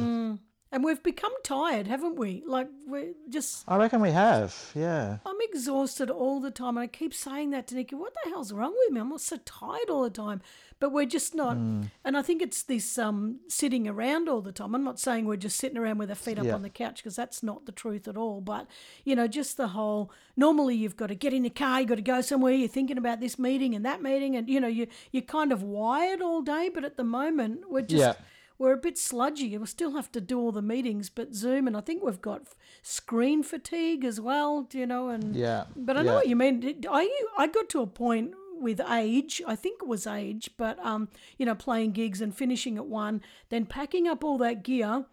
[0.71, 4.71] And we've become tired haven't we like we're just I reckon we have.
[4.75, 5.17] Yeah.
[5.25, 7.95] I'm exhausted all the time, and I keep saying that to Nikki.
[7.95, 9.01] What the hell's wrong with me?
[9.01, 10.41] I'm so tired all the time.
[10.79, 11.57] But we're just not.
[11.57, 11.83] Hmm.
[12.03, 14.73] And I think it's this um, sitting around all the time.
[14.73, 16.55] I'm not saying we're just sitting around with our feet up Yeah.
[16.55, 18.41] on the couch because that's not the truth at all.
[18.41, 18.65] But
[19.05, 20.11] you know, just the whole.
[20.35, 21.81] Normally, you've got to get in the car.
[21.81, 22.53] You've got to go somewhere.
[22.53, 25.61] You're thinking about this meeting and that meeting, and you know, you you're kind of
[25.61, 26.69] wired all day.
[26.73, 28.13] But at the moment, we're just Yeah.
[28.61, 29.57] We're a bit sludgy.
[29.57, 32.41] We still have to do all the meetings, but Zoom, and I think we've got
[32.83, 34.67] screen fatigue as well.
[34.71, 35.09] You know?
[35.09, 35.65] And Yeah.
[35.75, 36.15] but I know yeah.
[36.17, 36.83] what you mean.
[36.89, 37.03] I
[37.37, 39.41] I got to a point with age.
[39.53, 43.21] I think it was age, but um, you know, playing gigs and finishing at one,
[43.49, 45.05] then packing up all that gear.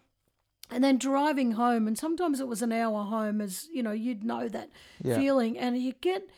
[0.71, 4.23] And then driving home, and sometimes it was an hour home, as you know, you'd
[4.23, 4.69] know that
[5.03, 5.17] Yeah.
[5.17, 6.29] feeling, and you get,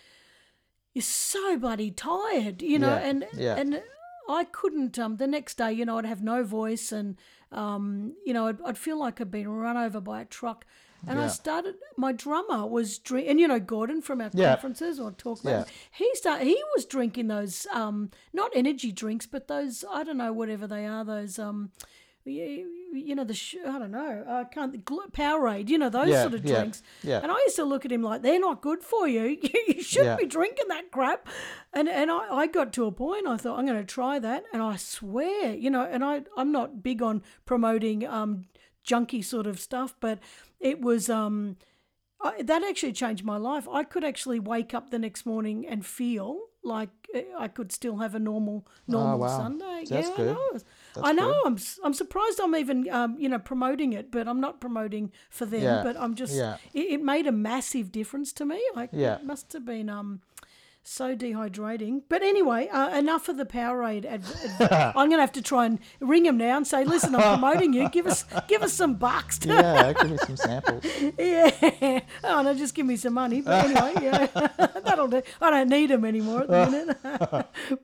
[0.93, 3.55] you're so bloody tired, you know, Yeah, and yeah.
[3.57, 3.83] and
[4.29, 4.97] I couldn't.
[4.99, 7.17] Um, the next day, you know, I'd have no voice, and
[7.51, 10.65] um, you know, I'd, I'd feel like I'd been run over by a truck.
[11.07, 11.75] And I started.
[11.97, 14.49] My drummer was drink, and you know Gordon from our Yeah.
[14.51, 15.49] conferences or talk about.
[15.67, 15.73] Yeah.
[15.91, 16.43] He start.
[16.43, 20.85] He was drinking those um, not energy drinks, but those I don't know whatever they
[20.85, 21.03] are.
[21.03, 21.71] Those um,
[22.25, 24.25] you, you know the sh- I don't know.
[24.27, 25.69] I can't the gl- Powerade.
[25.69, 26.83] You know those Yeah, sort of yeah, drinks.
[27.03, 27.19] yeah.
[27.23, 29.37] And I used to look at him like they're not good for you.
[29.67, 31.27] you shouldn't be drinking that crap.
[31.73, 33.27] And and I, I got to a point.
[33.27, 36.51] I thought I'm going to try that, and I swear, you know, and I I'm
[36.51, 38.45] not big on promoting um
[38.87, 40.19] junky sort of stuff, but
[40.59, 41.57] it was um.
[42.23, 43.67] I, that actually changed my life.
[43.67, 47.97] I could actually wake up the next morning and feel like uh, I could still
[47.97, 49.37] have a normal normal Oh, wow.
[49.39, 49.85] Sunday.
[49.89, 50.29] That's yeah, good.
[50.29, 50.59] I know.
[50.95, 51.27] That's I know.
[51.31, 51.45] good.
[51.47, 55.45] I'm I'm surprised I'm even um, you know promoting it, but I'm not promoting for
[55.45, 55.61] them.
[55.63, 56.57] Yeah, But I'm just yeah.
[56.73, 58.61] it, it made a massive difference to me.
[58.75, 59.15] I, Yeah.
[59.15, 60.21] It must have been um
[60.83, 62.01] so dehydrating.
[62.09, 64.03] But anyway, uh, enough of the Powerade.
[64.15, 67.21] Adv- I'm going to have to try and ring him now and say, "Listen, I'm
[67.39, 67.87] promoting you.
[67.89, 70.83] Give us give us some bucks." To, Yeah, give me some samples.
[71.19, 71.99] yeah.
[72.23, 73.41] Oh no, just give me some money.
[73.41, 74.25] But anyway, yeah,
[74.57, 75.21] that'll That'll do.
[75.39, 76.97] I don't need them anymore at the minute.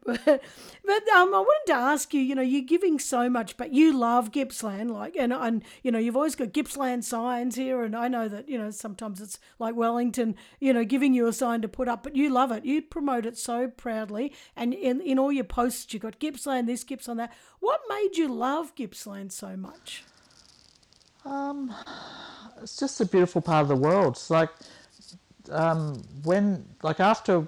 [0.04, 0.42] but
[0.88, 2.22] but um, I wanted to ask you.
[2.22, 6.00] You know, you're giving so much, but you love Gippsland, like, and and you know,
[6.00, 9.76] you've always got Gippsland signs here, and I know that you know sometimes it's like
[9.76, 12.64] Wellington, you know, giving you a sign to put up, but you love it.
[12.66, 16.84] You promote it so proudly, and in in all your posts, you've got Gippsland this,
[16.84, 17.34] Gippsland that.
[17.60, 20.06] What made you love Gippsland so much?
[21.26, 21.74] Um,
[22.62, 24.16] it's just a beautiful part of the world.
[24.16, 24.50] It's like
[25.52, 27.48] um, when, like after,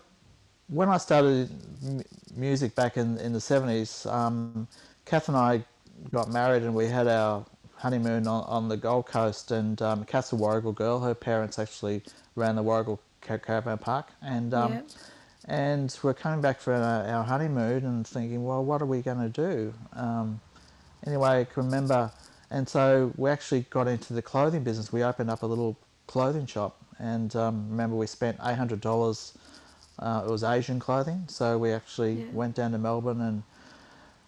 [0.69, 1.49] when I started
[1.85, 2.03] m-
[2.35, 4.67] music back in, in the 70s, um,
[5.05, 5.63] Kath and I
[6.11, 10.33] got married and we had our honeymoon on, on the Gold Coast and um, Kath's
[10.33, 10.99] a Warragul girl.
[10.99, 12.03] Her parents actually
[12.35, 14.85] ran the Warragul Caravan Park and um, Yep.
[15.45, 19.19] and we're coming back for our, our honeymoon and thinking, well, what are we going
[19.19, 19.73] to do?
[19.93, 20.39] Um,
[21.05, 22.11] anyway, I can remember,
[22.51, 24.93] and so we actually got into the clothing business.
[24.93, 25.77] We opened up a little
[26.07, 29.33] clothing shop, and um, remember we spent eight hundred dollars.
[29.99, 32.25] Uh, it was Asian clothing, so we actually Yeah.
[32.33, 33.43] went down to Melbourne and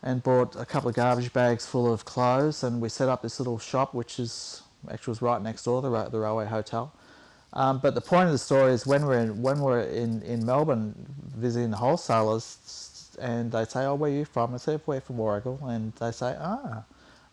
[0.04, 3.40] and bought a couple of garbage bags full of clothes, and we set up this
[3.40, 6.92] little shop, which is actually was right next door, the the Railway Hotel.
[7.54, 10.44] Um, but the point of the story is when we're in, when we're in, in
[10.46, 10.96] Melbourne
[11.38, 15.18] visiting the wholesalers, and they say, "Oh, where are you from?" I say, "We're from
[15.18, 16.84] Warragul," and they say, "Ah,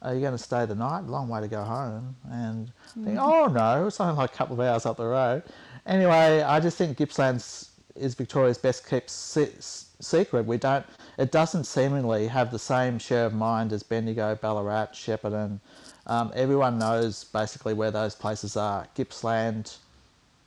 [0.03, 1.05] are you going to stay the night?
[1.05, 2.70] Long way to go home." And
[3.01, 5.42] I think, "Oh no, it's only like a couple of hours up the road."
[5.87, 9.53] Anyway, I just think Gippsland's is Victoria's best kept se-
[10.01, 10.46] secret.
[10.46, 10.85] We don't.
[11.18, 15.59] It doesn't seemingly have the same share of mind as Bendigo, Ballarat, Shepparton.
[16.07, 18.87] Um, everyone knows basically where those places are.
[18.94, 19.77] Gippsland,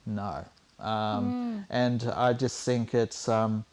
[0.05, 0.45] no.
[0.79, 3.65] Um, And I just think it's um,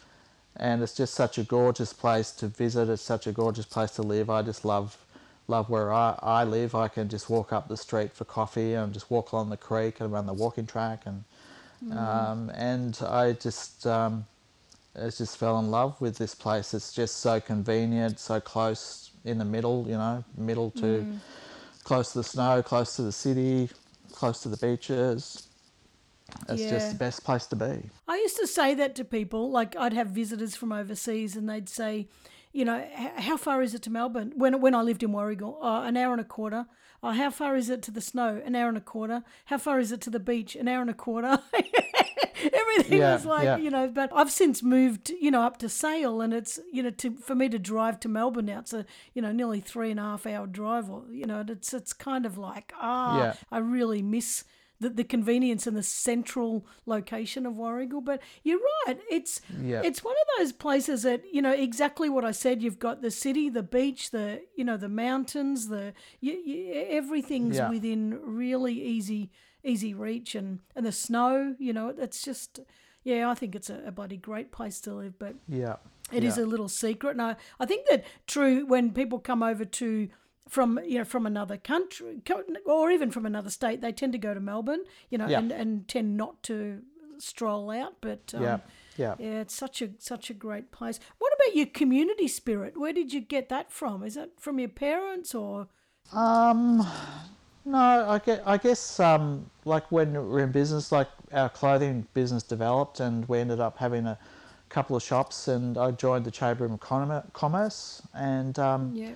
[0.56, 2.88] and it's just such a gorgeous place to visit.
[2.88, 4.28] It's such a gorgeous place to live.
[4.28, 4.98] I just love
[5.46, 6.74] love where I, I live.
[6.74, 10.00] I can just walk up the street for coffee and just walk along the creek
[10.00, 11.24] and around the walking track and
[11.92, 14.26] um, and I just um,
[14.96, 16.74] I just fell in love with this place.
[16.74, 19.84] It's just so convenient, so close in the middle.
[19.86, 21.06] You know, middle to
[21.84, 23.70] close to the snow, close to the city,
[24.12, 25.48] close to the beaches.
[26.48, 26.70] It's Yeah.
[26.70, 27.90] just the best place to be.
[28.06, 29.50] I used to say that to people.
[29.50, 32.08] Like I'd have visitors from overseas, and they'd say,
[32.58, 32.78] you know,
[33.28, 34.32] how far is it to Melbourne?
[34.34, 36.66] When when I lived in Warragul, oh, an hour and a quarter.
[37.00, 38.42] Oh, how far is it to the snow?
[38.44, 39.22] An hour and a quarter.
[39.44, 40.56] How far is it to the beach?
[40.56, 41.38] An hour and a quarter.
[42.52, 43.56] Everything Yeah, was like, yeah.
[43.56, 43.88] you know.
[43.88, 47.34] But I've since moved, you know, up to Sale, and it's, you know, to for
[47.34, 50.26] me to drive to Melbourne now, it's a, you know, nearly three and a half
[50.26, 50.90] hour drive.
[50.90, 53.34] Or you know, it's it's kind of like ah, Yeah.
[53.50, 54.44] I really miss
[54.80, 58.04] the, the convenience and the central location of Warragul.
[58.04, 58.98] But you're right.
[59.10, 59.82] It's Yeah.
[59.84, 62.62] it's one of those places that you know exactly what I said.
[62.62, 67.56] You've got the city, the beach, the you know the mountains, the you, you, everything's
[67.56, 67.70] Yeah.
[67.70, 69.30] within really easy
[69.64, 71.54] easy reach, and and the snow.
[71.58, 72.60] You know, it's just
[73.04, 73.28] yeah.
[73.30, 75.34] I think it's a, a bloody great place to live, but.
[75.48, 75.76] Yeah.
[76.10, 76.44] It is yeah.
[76.44, 80.08] a little secret, and I, I think that true when people come over to
[80.48, 82.20] from you know from another country
[82.66, 85.38] or even from another state, they tend to go to Melbourne, you know, Yeah.
[85.38, 86.82] and, and tend not to
[87.18, 87.94] stroll out.
[88.00, 88.58] But um, Yeah.
[88.96, 89.14] Yeah.
[89.18, 90.98] yeah, it's such a such a great place.
[91.18, 92.76] What about your community spirit?
[92.76, 94.02] Where did you get that from?
[94.02, 95.68] Is that from your parents or?
[96.12, 96.84] Um,
[97.64, 102.06] no, I guess, I guess um, like when we we're in business, like our clothing
[102.14, 104.18] business developed, and we ended up having a
[104.70, 106.80] couple of shops, and I joined the Chamber of
[107.32, 109.12] Commerce, and um, Yeah,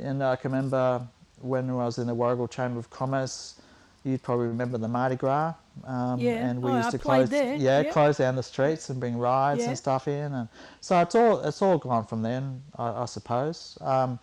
[0.00, 1.06] and I can remember
[1.40, 3.60] when I was in the Warragul Chamber of Commerce,
[4.04, 5.54] you'd probably remember the Mardi Gras.
[5.84, 6.32] Um, Yeah.
[6.46, 7.92] And we Oh, used to close, yeah, Yep.
[7.92, 9.68] close down the streets and bring rides Yeah.
[9.68, 10.48] and stuff in, and
[10.80, 13.76] so it's all it's all gone from then, I, I suppose.
[13.82, 14.18] Um,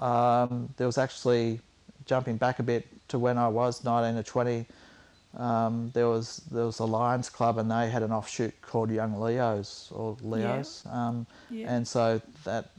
[0.00, 1.60] um, there was actually
[2.06, 4.66] jumping back a bit to when I was 19 or 20.
[5.36, 9.20] Um, there was there was a Lions Club and they had an offshoot called Young
[9.20, 11.74] Leos or Leos, um, Yeah.
[11.74, 12.70] and so that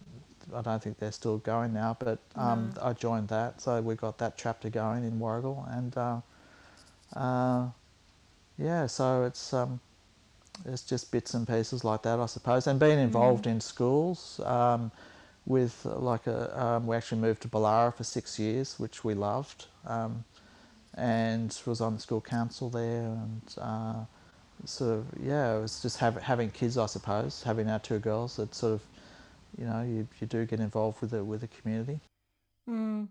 [0.53, 4.17] I don't think they're still going now, but um, I joined that, so we got
[4.19, 6.21] that chapter going in Warragul, and uh,
[7.15, 7.67] uh,
[8.57, 9.79] yeah, so it's um,
[10.65, 14.39] it's just bits and pieces like that, I suppose, and being involved in schools.
[14.45, 14.91] Um,
[15.45, 19.67] with like a, um, we actually moved to Ballarat for six years, which we loved,
[19.85, 20.23] um,
[20.95, 24.05] and was on the school council there, and uh,
[24.65, 28.37] sort of yeah, it was just have, having kids, I suppose, having our two girls.
[28.37, 28.81] That sort of,
[29.57, 32.01] you know, you, you do get involved with the with the community.
[32.69, 33.09] Mm.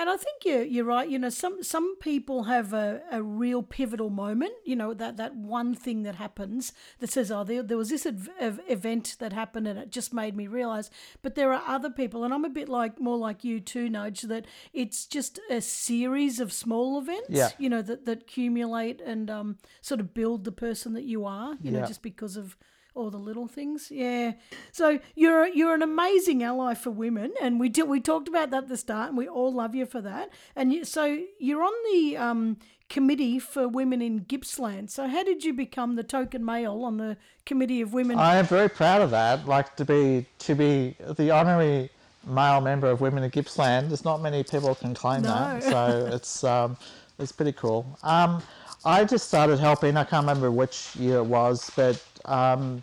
[0.00, 1.08] And I think you're, you're right.
[1.08, 4.52] You know, some some people have a, a real pivotal moment.
[4.64, 8.06] You know, that, that one thing that happens that says, oh, there, there was this
[8.06, 10.88] ev- ev- event that happened and it just made me realize.
[11.20, 14.28] But there are other people, and I'm a bit like more like you too, Nige,
[14.28, 17.30] that it's just a series of small events.
[17.30, 17.50] Yeah.
[17.58, 21.56] You know, that that accumulate and um, sort of build the person that you are.
[21.60, 22.56] You know, just because of
[22.94, 23.90] all the little things.
[23.90, 24.32] Yeah.
[24.72, 28.64] So you're you're an amazing ally for women, and we did we talked about that
[28.64, 30.30] at the start, and we all love you for that.
[30.56, 32.56] And you, so you're on the um,
[32.88, 34.90] committee for women in Gippsland.
[34.90, 38.18] So how did you become the token male on the committee of women?
[38.18, 39.46] I am very proud of that.
[39.46, 41.90] Like to be to be the honorary
[42.26, 43.88] male member of Women in Gippsland.
[43.88, 46.76] There's not many people can claim that, so it's um,
[47.18, 47.98] it's pretty cool.
[48.02, 48.42] Um,
[48.84, 49.96] I just started helping.
[49.96, 52.82] I can't remember which year it was, but um,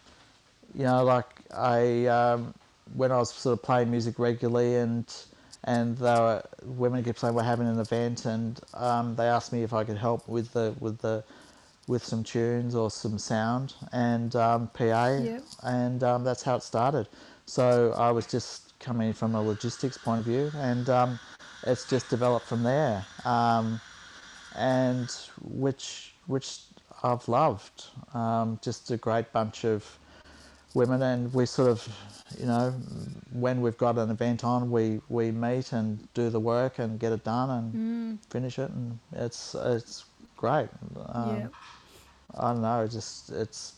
[0.73, 1.25] you know, like
[1.55, 2.53] I um,
[2.95, 5.05] when I was sort of playing music regularly and
[5.63, 9.63] and they were, Women in Gippsland were having an event and um, they asked me
[9.63, 11.23] if I could help with the with the
[11.87, 15.43] with some tunes or some sound and um, PA Yep.
[15.63, 17.07] and um, that's how it started.
[17.45, 21.19] So I was just coming from a logistics point of view and um,
[21.65, 23.05] it's just developed from there.
[24.57, 25.09] And
[25.41, 26.59] which which
[27.03, 27.85] I've loved.
[28.13, 29.85] Um, just a great bunch of
[30.73, 31.87] women, and we sort of,
[32.39, 32.71] you know,
[33.31, 37.11] when we've got an event on, we we meet and do the work and get
[37.11, 40.05] it done and finish it, and it's it's
[40.37, 40.69] great.
[41.09, 41.47] Um, yeah.
[42.37, 43.73] I don't know, just it's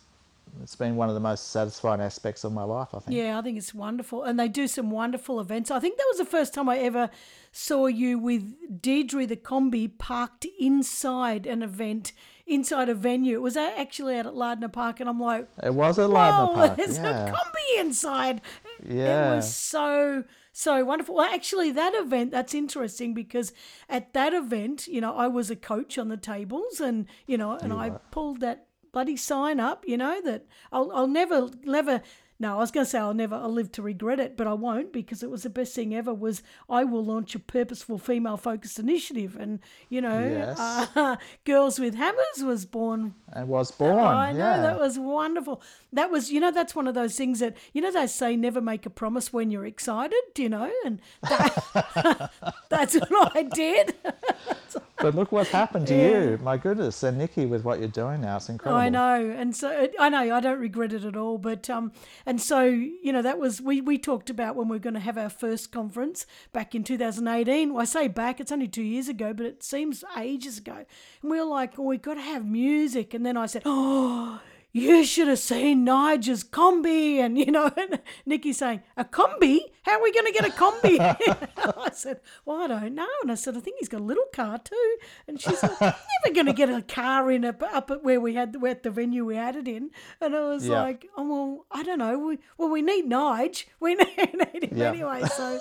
[0.63, 2.89] it's been one of the most satisfying aspects of my life.
[2.93, 3.17] I think.
[3.17, 4.23] Yeah, I think it's wonderful.
[4.23, 5.69] And they do some wonderful events.
[5.71, 7.09] I think that was the first time I ever
[7.57, 12.13] saw you with Deirdre the Combi parked inside an event,
[12.45, 13.37] inside a venue.
[13.37, 16.77] It was actually out at Lardner Park, and I'm like, It was at Lardner Park.
[16.77, 17.25] there's yeah.
[17.25, 18.41] a Combi inside.
[18.87, 21.15] Yeah, it was so so wonderful.
[21.15, 23.53] Well, actually, that event that's interesting because
[23.89, 27.53] at that event, you know, I was a coach on the tables, and you know,
[27.53, 32.01] and I pulled that bloody sign up, you know, that I'll I'll never never.
[32.39, 34.53] No, I was going to say I'll never I'll live to regret it, but I
[34.53, 36.13] won't because it was the best thing ever.
[36.13, 39.59] Was I will launch a purposeful female focused initiative, and
[39.89, 40.59] you know, Yes.
[40.59, 41.15] uh,
[41.45, 43.97] Girls with Hammers was born And was born.
[43.99, 44.61] I know yeah.
[44.61, 45.61] that was wonderful.
[45.93, 48.61] That was, you know, that's one of those things that you know they say never
[48.61, 52.31] make a promise when you're excited, you know, and that,
[52.69, 53.95] that's what I did.
[54.99, 56.39] But look what's happened to you.
[56.41, 57.03] My goodness.
[57.03, 58.79] And Nikki, with what you're doing now, it's incredible.
[58.79, 61.37] I know, and so I know I don't regret it at all.
[61.37, 61.91] But um,
[62.25, 64.99] and so you know that was we we talked about when we were going to
[64.99, 67.73] have our first conference back in 2018.
[67.73, 70.85] Well, I say back, it's only two years ago, but it seems ages ago.
[71.21, 74.41] And we were like, oh, we got to have music, and then I said, oh.
[74.77, 79.59] You should have seen Nigel's combi, and you know, and Nikki saying a combi.
[79.81, 80.99] How are we going to get a combi?
[81.57, 84.25] I said, "Well, I don't know." And I said, "I think he's got a little
[84.33, 84.97] car too."
[85.27, 88.35] And she said, "Never going to get a car in up, up at where we
[88.35, 89.89] had where at the venue we had it in."
[90.21, 90.81] And I was Yeah.
[90.83, 92.19] like, "Oh well, I don't know.
[92.19, 93.65] We, well, we need Nige.
[93.79, 94.89] We need him Yeah.
[94.89, 95.59] anyway." So,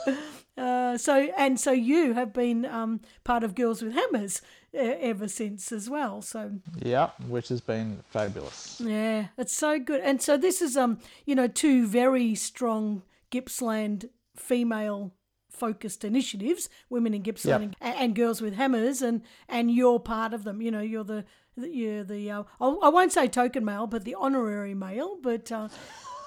[0.59, 4.43] uh, so and so you have been um, part of Girls with Hammers
[4.77, 6.23] ever since as well.
[6.23, 6.53] So
[6.83, 8.81] Yeah, which has been fabulous.
[8.85, 10.01] yeah, it's so good.
[10.03, 15.13] And so this is um, you know, two very strong Gippsland female
[15.51, 20.45] focused initiatives, women in Gippsland and, and girls with hammers and and you're part of
[20.45, 20.61] them.
[20.61, 21.25] You know, you're the
[21.57, 25.17] you're the uh, I won't say token male, but the honorary male.
[25.23, 25.69] But uh,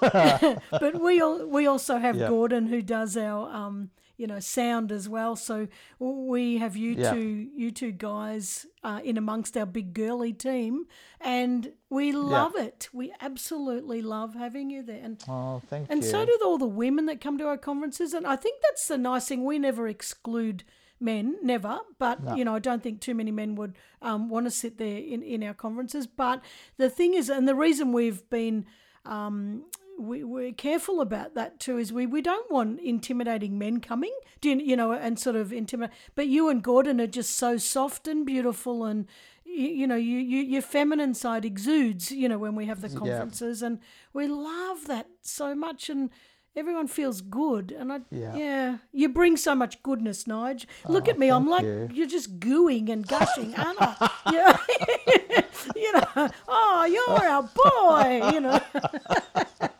[0.00, 2.28] but we all, we also have Yeah.
[2.28, 3.90] Gordon who does our um
[4.20, 5.34] you know sound as well.
[5.36, 5.66] So
[5.98, 7.12] we have you Yeah.
[7.14, 10.84] two you two guys uh, in amongst our big girly team,
[11.20, 12.88] and we love it.
[12.92, 15.00] We absolutely love having you there.
[15.02, 16.08] And Oh, thank and you.
[16.08, 18.14] And so do all the women that come to our conferences.
[18.14, 19.44] And I think that's the nice thing.
[19.44, 20.64] We never exclude
[21.00, 21.78] men, never.
[21.98, 24.98] But, you know, I don't think too many men would um, want to sit there
[24.98, 26.06] in, in our conferences.
[26.06, 26.42] But
[26.76, 28.66] the thing is, and the reason we've been.
[29.06, 29.64] Um,
[30.00, 31.78] we, we're careful about that too.
[31.78, 35.52] Is we, we don't want intimidating men coming, do you, you know, and sort of
[35.52, 35.94] intimidate.
[36.14, 39.06] But you and Gordon are just so soft and beautiful, and
[39.44, 42.10] you, you know, you, you your feminine side exudes.
[42.10, 43.78] You know, when we have the conferences, and
[44.12, 46.10] we love that so much, and
[46.56, 47.72] everyone feels good.
[47.72, 48.78] And I, yeah, Yeah.
[48.92, 50.66] you bring so much goodness, Nige.
[50.88, 51.88] Look oh, at me, I'm like you.
[51.92, 54.10] you're just gooing and gushing, aren't I?
[54.32, 54.56] Yeah.
[55.76, 58.30] you know, oh, you're our boy.
[58.32, 58.60] You know.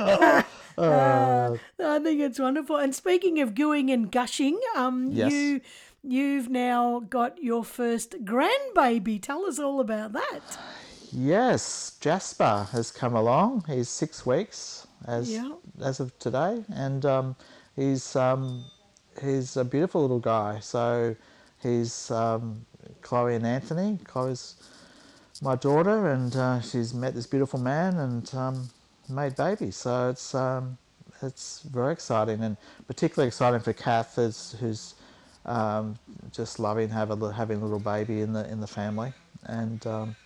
[0.78, 2.76] Uh, I think it's wonderful.
[2.76, 5.30] And speaking of gooing and gushing, um, Yes.
[5.30, 5.60] you
[6.02, 9.20] you've now got your first grandbaby.
[9.20, 10.40] Tell us all about that.
[11.12, 13.64] Yes, Jasper has come along.
[13.66, 15.52] He's six weeks as Yeah.
[15.82, 17.36] as of today, and um,
[17.76, 18.64] he's um,
[19.20, 20.60] he's a beautiful little guy.
[20.60, 21.14] So
[21.62, 22.64] he's um,
[23.02, 23.98] Chloe and Anthony.
[24.04, 24.54] Chloe's
[25.42, 28.70] my daughter, and uh, she's met this beautiful man and um,
[29.10, 29.76] made babies.
[29.76, 30.78] So it's um,
[31.22, 32.56] it's very exciting, and
[32.86, 34.94] particularly exciting for Kath, who's, who's
[35.44, 35.96] um,
[36.32, 39.12] just loving have a, having a little baby in the in the family,
[39.46, 40.16] and um,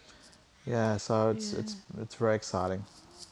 [0.67, 1.61] yeah, so it's Yeah.
[1.61, 2.85] it's it's very exciting.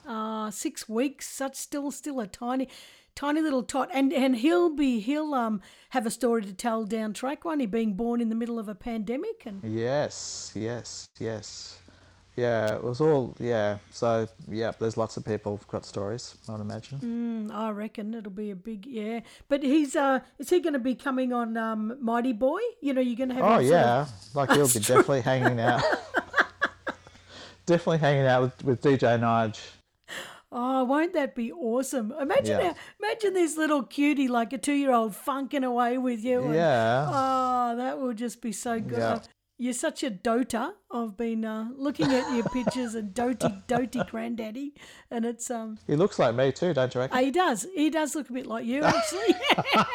[0.06, 2.68] Uh, six weeks, such still still a tiny
[3.14, 7.12] tiny little tot and and he'll be he'll um have a story to tell down
[7.12, 11.78] track won't he being born in the middle of a pandemic and Yes, yes, yes.
[12.34, 13.76] Yeah, it was all yeah.
[13.90, 16.34] So yeah, there's lots of people who've got stories.
[16.48, 16.98] I'd imagine.
[17.50, 20.78] mm, I reckon it'll be a big yeah but he's uh is he going to
[20.78, 23.68] be coming on um Mighty Boy you know you're going to have Oh sort of-
[23.70, 25.82] yeah, like he'll be definitely hanging out.
[27.66, 29.60] definitely hanging out with, with DJ Nige.
[30.54, 32.12] Oh, won't that be awesome?
[32.20, 32.68] Imagine Yeah.
[32.72, 36.42] how, imagine this little cutie like a two year old funking away with you.
[36.44, 37.06] and- Yeah.
[37.10, 38.98] Oh, that will just be so good.
[38.98, 39.18] Yeah.
[39.62, 40.72] You're such a doter.
[40.90, 44.74] I've been uh, looking at your pictures and doty doty granddaddy,
[45.08, 45.78] and it's um.
[45.86, 47.24] He looks like me too, don't you reckon?
[47.24, 47.68] He does.
[47.72, 49.36] He does look a bit like you, actually.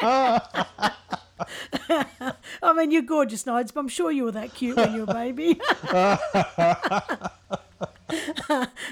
[2.62, 5.10] I mean, you're gorgeous, Nige, but I'm sure you were that cute when you were
[5.10, 5.60] a baby.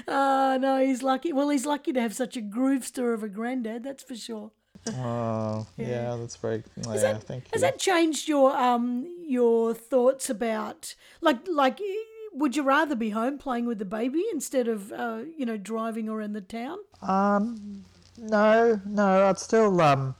[0.07, 1.33] Oh, no, he's lucky.
[1.33, 4.51] Well, he's lucky to have such a groovester of a granddad, that's for sure.
[4.95, 6.63] Oh, yeah, that's very.
[6.75, 7.49] Yeah, Has that, thank you.
[7.53, 11.79] has that changed your um your thoughts about like like
[12.33, 16.07] would you rather be home playing with the baby instead of uh, you know driving
[16.07, 16.77] around the town?
[17.01, 17.83] Um,
[18.17, 20.15] no, no, I'd still um,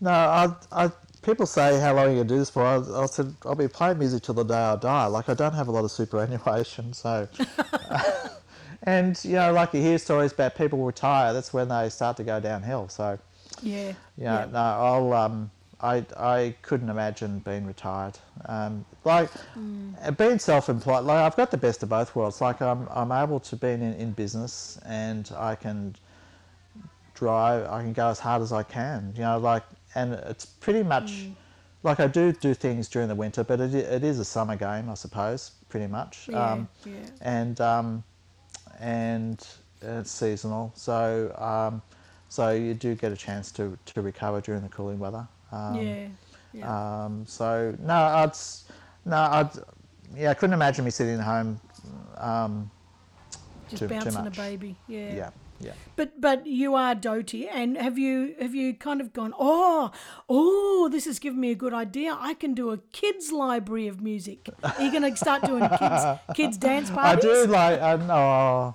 [0.00, 0.90] no, I, I.
[1.22, 2.62] People say how long are you gonna do this for?
[2.62, 5.06] I, I said I'll be playing music till the day I die.
[5.06, 7.26] Like I don't have a lot of superannuation, so.
[8.82, 11.32] and you know, like you hear stories about people retire.
[11.32, 12.88] That's when they start to go downhill.
[12.90, 13.18] So
[13.62, 13.92] Yeah.
[14.16, 15.50] yeah, no, I'll um,
[15.80, 18.18] I I couldn't imagine being retired.
[18.46, 19.30] Um, like
[20.02, 21.04] uh, being self-employed.
[21.04, 22.40] Like I've got the best of both worlds.
[22.40, 25.94] Like I'm I'm able to be in in business and I can
[27.14, 27.66] drive.
[27.70, 29.12] I can go as hard as I can.
[29.16, 29.62] You know, like
[29.94, 31.26] and it's pretty much.
[31.82, 34.88] Like I do do things during the winter, but it, it is a summer game,
[34.88, 36.30] I suppose, pretty much.
[36.30, 36.92] Yeah, Um, yeah.
[37.20, 38.04] and um,
[38.80, 39.46] and
[39.82, 41.82] it's seasonal, so um,
[42.34, 45.24] so you do get a chance to, to recover during the cooling weather.
[45.52, 46.08] Um, yeah.
[46.52, 47.04] Yeah.
[47.04, 48.32] Um, so no, I'd
[49.04, 49.50] no, I'd
[50.16, 51.60] yeah, I couldn't imagine me sitting at home.
[52.16, 52.70] Um,
[53.68, 54.74] Just too- too bouncing a baby.
[54.88, 55.14] Yeah.
[55.14, 55.30] yeah,
[55.60, 55.72] yeah.
[55.94, 59.32] But but you are doty, and have you have you kind of gone?
[59.38, 59.92] Oh,
[60.28, 62.16] oh, this has given me a good idea.
[62.18, 64.48] I can do a kids' library of music.
[64.64, 66.04] Are you going to start doing kids
[66.34, 67.24] kids dance parties?
[67.24, 68.74] I do like I know.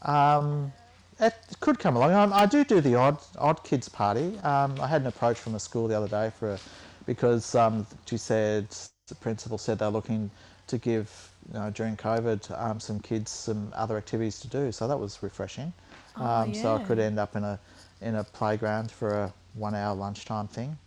[0.00, 0.72] Um,
[1.20, 2.12] it could come along.
[2.12, 4.38] Um, I do do the odd odd kids party.
[4.40, 6.58] Um, I had an approach from a school the other day for a,
[7.06, 8.68] because um, she said
[9.08, 10.30] the principal said they're looking
[10.66, 14.70] to give you know, during COVID um, some kids some other activities to do.
[14.72, 15.72] So that was refreshing.
[16.16, 17.58] Oh, um, So I could end up in a
[18.00, 20.78] in a playground for a one hour lunchtime thing.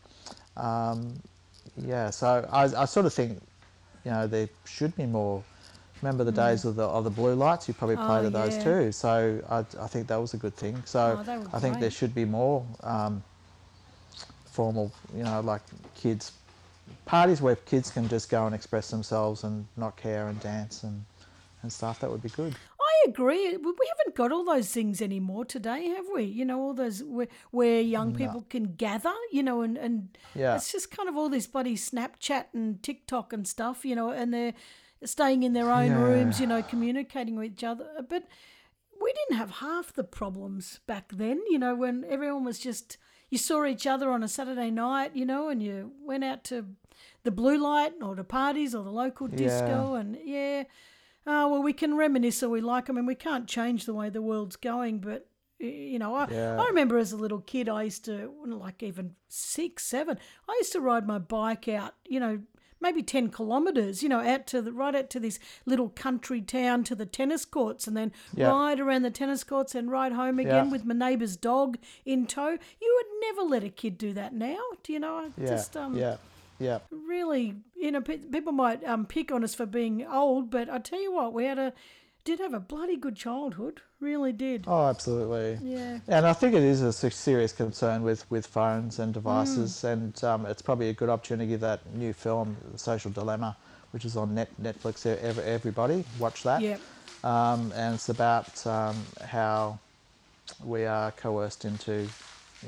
[0.55, 1.19] Um,
[1.77, 2.09] yeah.
[2.09, 3.41] So I, I sort of think
[4.05, 5.43] you know there should be more.
[6.02, 7.68] Remember the days of the of the blue lights?
[7.68, 8.24] You probably played Mm.
[8.24, 8.64] Oh, at those yeah.
[8.64, 8.91] too.
[8.91, 10.82] So I, I think that was a good thing.
[10.86, 13.24] So Oh, I think there should be more um,
[14.45, 15.62] formal, you know, like
[15.95, 16.32] kids
[17.06, 21.04] parties where kids can just go and express themselves and not care and dance and
[21.62, 21.99] and stuff.
[21.99, 22.56] That would be good.
[22.80, 23.56] I agree.
[23.58, 26.24] We we haven't got all those things anymore today, have we?
[26.24, 30.56] You know, all those where, where young people can gather, you know, and, and Yeah.
[30.56, 34.34] it's just kind of all this bloody Snapchat and TikTok and stuff, you know, and
[34.34, 34.54] they're
[35.04, 36.02] staying in their own Yeah.
[36.02, 37.88] rooms, you know, communicating with each other.
[38.08, 38.24] But
[39.02, 42.97] we didn't have half the problems back then, you know, when everyone was just,
[43.30, 46.68] you saw each other on a Saturday night, you know, and you went out to
[47.24, 49.95] the blue light or the parties or the local disco.
[49.95, 50.64] And yeah,
[51.26, 52.89] oh, well, we can reminisce or we like.
[52.89, 55.28] I mean, we can't change the way the world's going, but.
[55.64, 56.60] You know, I, Yeah.
[56.60, 60.18] I remember as a little kid, I used to, like even six, seven,
[60.49, 62.41] I used to ride my bike out, you know,
[62.82, 66.84] maybe 10 kilometres, you know, out to the, right out to this little country town
[66.86, 68.49] to the tennis courts and then Yeah.
[68.49, 70.71] ride around the tennis courts and ride home again Yeah.
[70.71, 72.57] with my neighbour's dog in tow.
[72.82, 74.57] You would never let a kid do that now.
[74.84, 75.32] Do you know?
[75.38, 75.47] Yeah.
[75.47, 76.17] Just, um, yeah.
[76.59, 76.79] Yeah.
[76.91, 81.01] really, you know, people might um, pick on us for being old, but I tell
[81.01, 81.73] you what, we had a,
[82.24, 83.82] did have a bloody good childhood.
[83.99, 84.65] Really did.
[84.67, 85.57] Oh, absolutely.
[85.67, 85.99] Yeah.
[86.07, 89.91] And I think it is a serious concern with, with phones and devices, Mm.
[89.93, 93.55] and um, it's probably a good opportunity to give that new film, Social Dilemma,
[93.91, 95.05] which is on net, Netflix.
[95.05, 96.61] Everybody watch that.
[96.61, 96.78] Yeah.
[97.24, 99.78] Um, and it's about um, how
[100.63, 102.07] we are coerced into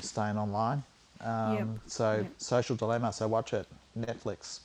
[0.00, 0.82] staying online
[1.20, 1.66] Um, Yep.
[1.86, 2.26] So Yep.
[2.38, 3.12] Social Dilemma.
[3.12, 3.66] So watch it.
[3.98, 4.60] Netflix.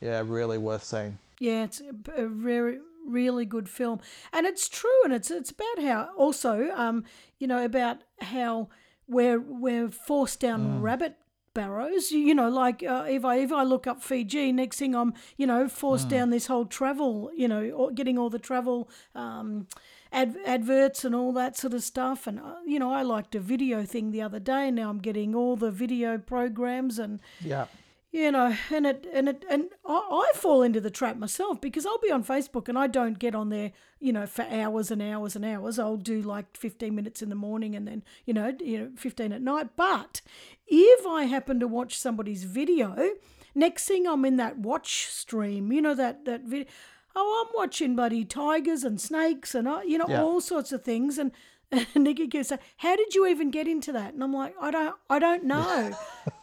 [0.00, 1.18] Yeah, really worth seeing.
[1.40, 2.78] Yeah, it's a, a very
[3.08, 4.00] really good film,
[4.32, 7.04] and it's true, and it's it's about how also, um,
[7.38, 8.68] you know, about how
[9.06, 11.16] we're we're forced down rabbit
[11.54, 12.12] barrows.
[12.12, 15.46] You, know, like uh, if I if I look up Fiji, next thing I'm you
[15.46, 18.88] know forced down this whole travel, you know, or getting all the travel.
[19.14, 19.66] Um,
[20.10, 23.40] Ad, adverts and all that sort of stuff and uh, you know i liked a
[23.40, 27.66] video thing the other day now i'm getting all the video programs and Yeah.
[28.10, 29.94] You know, and it and it and I,
[30.32, 33.34] I fall into the trap myself because I'll be on Facebook and I don't get
[33.34, 35.78] on there, you know, for hours and hours and hours.
[35.78, 39.32] I'll do like fifteen minutes in the morning and then you know, you know, fifteen
[39.32, 39.70] at night.
[39.76, 40.22] But
[40.66, 43.10] if I happen to watch somebody's video,
[43.54, 46.66] next thing I'm in that watch stream, you know, that that video.
[47.14, 50.22] Oh, I'm watching bloody tigers and snakes and uh, you know Yeah.
[50.22, 51.30] all sorts of things and.
[51.94, 54.96] Nikki keeps saying, "How did you even get into that?" And I'm like, "I don't,
[55.10, 55.96] I don't know."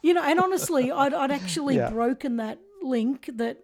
[0.03, 1.89] you know, and honestly, I'd, I'd actually Yeah.
[1.89, 3.57] broken that link that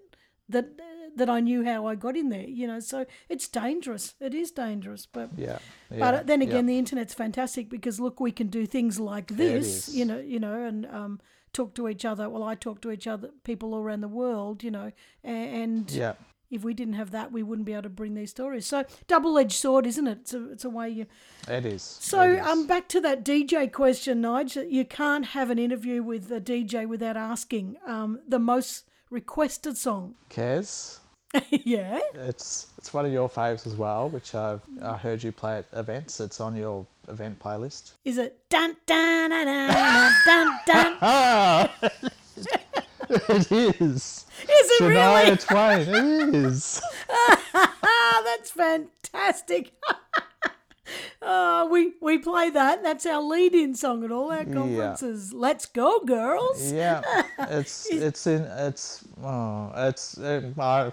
[0.49, 0.69] that
[1.17, 2.47] that I knew how I got in there.
[2.47, 4.15] You know, so it's dangerous.
[4.19, 5.59] It is dangerous, but Yeah.
[5.89, 6.73] but then again, yeah.
[6.73, 9.93] the internet's fantastic because look, we can do things like this.
[9.93, 11.19] You know, you know, and um,
[11.53, 12.29] talk to each other.
[12.29, 14.63] Well, I talk to each other, people all around the world.
[14.63, 14.91] You know,
[15.23, 16.13] and yeah.
[16.51, 18.65] If we didn't have that, we wouldn't be able to bring these stories.
[18.67, 20.17] So double-edged sword, isn't it?
[20.21, 21.05] It's a, it's a way you.
[21.47, 21.81] It is.
[21.81, 22.45] So it is.
[22.45, 24.63] um, back to that DJ question, Nigel.
[24.65, 30.15] You can't have an interview with a DJ without asking um, the most requested song.
[30.29, 30.99] Kez,
[31.49, 31.99] yeah.
[32.13, 35.65] it's it's one of your faves as well, which I've I heard you play at
[35.73, 36.19] events.
[36.19, 37.93] It's on your event playlist.
[38.03, 39.45] Is it dun dun dun
[40.25, 40.99] dun dun
[42.01, 42.11] dun?
[43.29, 44.25] It is.
[44.43, 45.37] Is it Shania really?
[45.37, 46.29] Twain.
[46.29, 46.81] It is.
[47.09, 49.73] Ah, that's fantastic.
[51.21, 52.83] Oh, we we play that.
[52.83, 55.33] That's our lead-in song at all our conferences.
[55.33, 56.71] Let's go, girls.
[56.71, 57.01] Yeah,
[57.39, 60.91] it's it's in it's oh it's uh, my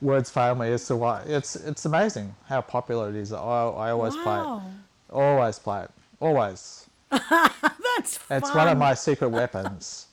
[0.00, 3.32] words fail me as to why it's it's amazing how popular it is.
[3.32, 4.62] I I always play it.
[5.10, 5.90] Always play it.
[6.20, 6.86] Always.
[7.10, 8.38] that's fun.
[8.38, 10.06] It's one of my secret weapons.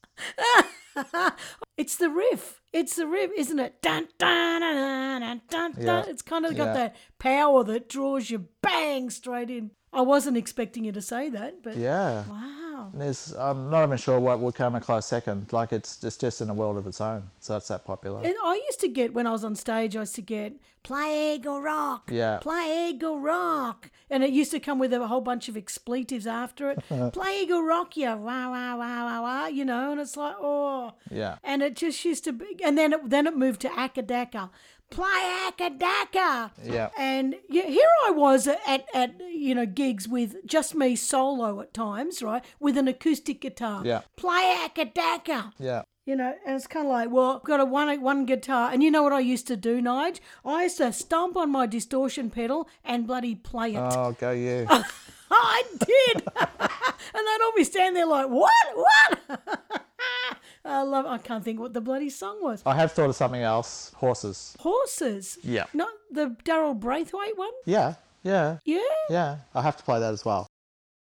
[1.77, 2.59] It's the riff.
[2.73, 3.81] It's the riff, isn't it?
[3.81, 5.85] Dun dun dun dun dun dun.
[5.85, 6.03] Yeah.
[6.07, 6.73] It's kind of got Yeah.
[6.73, 9.71] that power that draws you bang straight in.
[9.93, 12.25] I wasn't expecting you to say that, but Yeah.
[12.29, 12.68] wow.
[12.79, 12.91] Oh.
[12.93, 15.51] There's I'm not even sure what would come a close second.
[15.51, 17.23] Like it's it's just in a world of its own.
[17.39, 18.21] So it's that popular.
[18.23, 20.53] And I used to get when I was on stage, I used to get
[20.83, 22.37] play Eagle Rock, Yeah.
[22.37, 26.71] play Eagle Rock, and it used to come with a whole bunch of expletives after
[26.71, 26.79] it.
[27.13, 31.37] play Eagle Rock, yeah, wah wah wah wah, you know, and it's like oh, Yeah.
[31.43, 34.49] and it just used to be, and then it then it moved to Acca Dacca,
[34.89, 36.89] play Acca Dacca, Yeah.
[36.97, 41.73] and yeah, here I was at at you know gigs with just me solo at
[41.73, 44.01] times, right, with an acoustic guitar, Yeah.
[44.15, 45.53] play Acca Dacca.
[45.59, 45.83] Yeah.
[46.05, 48.81] You know, and it's kind of like, well, I've got a one one guitar, and
[48.81, 50.19] you know what I used to do, Nige?
[50.43, 53.79] I used to stomp on my distortion pedal and bloody play it.
[53.79, 54.65] Oh, go you.
[55.31, 59.19] I did, and they'd all be standing there like, what, what?
[60.69, 61.05] I love.
[61.05, 62.61] I can't think what the bloody song was.
[62.65, 63.91] I have thought of something else.
[63.95, 64.55] Horses.
[64.59, 65.37] Horses.
[65.43, 65.65] Yeah.
[65.73, 67.51] Not the Daryl Braithwaite one.
[67.65, 67.95] Yeah.
[68.23, 68.57] Yeah.
[68.65, 68.79] Yeah.
[69.09, 69.37] Yeah.
[69.55, 70.47] I have to play that as well.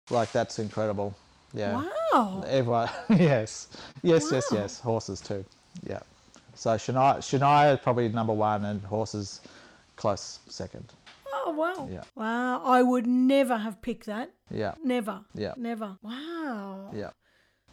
[0.10, 1.16] Like that's incredible.
[1.54, 1.84] Yeah.
[2.14, 2.44] Wow.
[2.48, 3.68] Everyone, yes,
[4.04, 4.58] yes, yes, Wow.
[4.60, 4.80] yes.
[4.80, 5.46] Horses too.
[5.88, 6.00] Yeah.
[6.54, 9.42] So Shania, Shania is probably number one, and horses
[9.96, 10.92] close second.
[11.34, 11.88] Oh wow.
[11.92, 12.04] Yeah.
[12.16, 12.62] Wow.
[12.64, 14.32] I would never have picked that.
[14.52, 14.74] Yeah.
[14.84, 15.22] Never.
[15.34, 15.54] Yeah.
[15.58, 15.98] Never.
[16.02, 16.92] Wow.
[16.94, 17.10] Yeah.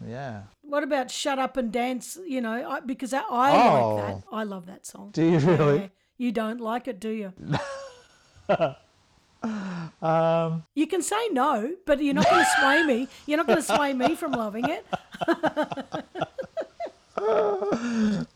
[0.07, 0.43] Yeah.
[0.63, 2.19] What about "Shut Up and Dance"?
[2.27, 4.25] You know, I, because I, I like that.
[4.31, 4.37] Oh.
[4.37, 5.11] I love that song.
[5.13, 5.81] Do you really?
[5.81, 5.89] Yeah.
[6.19, 7.33] You don't like it, do you?
[10.01, 10.65] Um.
[10.75, 13.09] You can say no, but you're not going to sway me.
[13.27, 14.87] You're not going to sway me from loving it.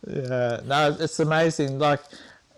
[0.07, 0.61] Yeah.
[0.65, 1.79] No, it's amazing.
[1.79, 2.01] Like,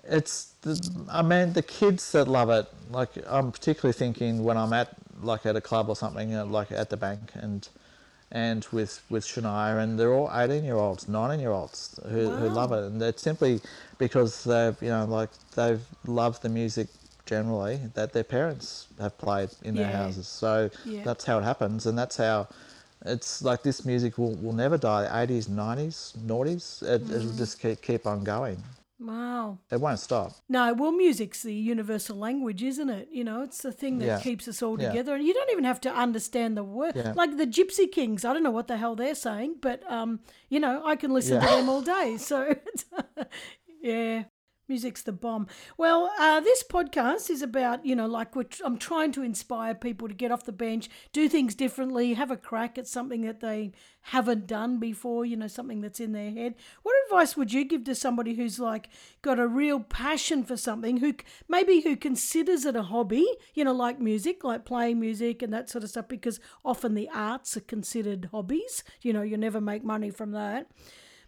[0.05, 0.55] it's.
[0.61, 2.67] The, I mean, the kids that love it.
[2.91, 6.71] Like, I'm particularly thinking when I'm at like at a club or something, uh, like
[6.73, 7.69] at the bank, and
[8.31, 12.49] and with with Shania, and they're all 18 year olds, 19 year olds who, who
[12.49, 13.61] love it, and it's simply
[13.99, 16.89] because they've you know like they've loved the music
[17.27, 20.03] generally that their parents have played in their Yeah.
[20.05, 20.27] houses.
[20.27, 21.03] So Yeah.
[21.05, 22.49] that's how it happens, and that's how.
[23.07, 25.07] It's like this music will, will never die.
[25.25, 27.15] 80s, 90s, noughties, it, Mm.
[27.17, 28.61] it'll just keep, keep on going.
[29.01, 29.59] Wow.
[29.71, 30.33] It won't stop.
[30.49, 33.09] No, well, music's the universal language, isn't it?
[33.13, 34.21] You know, it's the thing that Yeah.
[34.21, 34.89] keeps us all Yeah.
[34.89, 36.97] together, and you don't even have to understand the word.
[36.97, 37.13] Yeah.
[37.15, 40.59] Like the Gypsy Kings, I don't know what the hell they're saying, but um, you
[40.59, 42.17] know, I can listen to them all day.
[42.19, 42.55] So,
[43.83, 44.25] yeah.
[44.69, 45.47] Music's the bomb.
[45.79, 50.09] Well, uh, this podcast is about, you know, like we're, I'm trying to inspire people
[50.09, 53.73] to get off the bench, do things differently, have a crack at something that they
[54.03, 56.55] haven't done before, you know, something that's in their head.
[56.83, 58.91] What advice would you give to somebody who's like
[59.23, 61.15] got a real passion for something, who
[61.49, 65.71] maybe who considers it a hobby, you know, like music, like playing music and that
[65.71, 68.85] sort of stuff, because often the arts are considered hobbies.
[69.01, 70.71] You know, you never make money from that.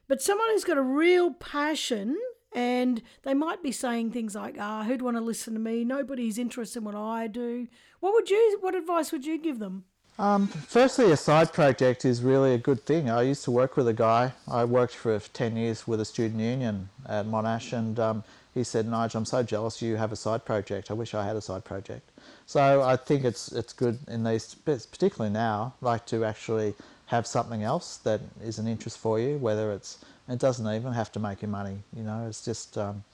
[0.09, 2.19] But someone who's got a real passion
[2.53, 5.85] and they might be saying things like, "Ah, who'd want to listen to me?
[5.85, 7.69] Nobody's interested in what I do."
[8.01, 8.59] What would you?
[8.61, 9.85] What advice would you give them?
[10.19, 13.09] Um, firstly, a side project is really a good thing.
[13.09, 14.33] I used to work with a guy.
[14.47, 18.87] I worked for 10 years with a student union at Monash, and um, he said,
[18.87, 20.91] Nigel, I'm so jealous you have a side project.
[20.91, 22.11] I wish I had a side project.
[22.45, 26.75] So I think it's it's good in these, particularly now, like to actually
[27.07, 31.13] have something else that is an interest for you, whether it's it doesn't even have
[31.13, 31.79] to make you money.
[31.95, 33.05] You know, it's just um,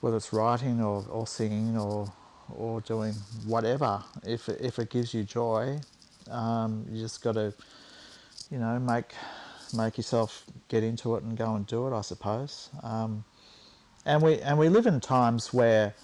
[0.00, 2.12] whether it's writing or, or singing or
[2.54, 3.14] or doing
[3.46, 4.02] whatever.
[4.24, 5.80] If if it gives you joy,
[6.30, 7.52] um, you just got to,
[8.50, 9.12] you know, make
[9.74, 11.96] make yourself get into it and go and do it.
[11.96, 12.70] I suppose.
[12.82, 13.24] Um,
[14.06, 15.94] and we and we live in times where,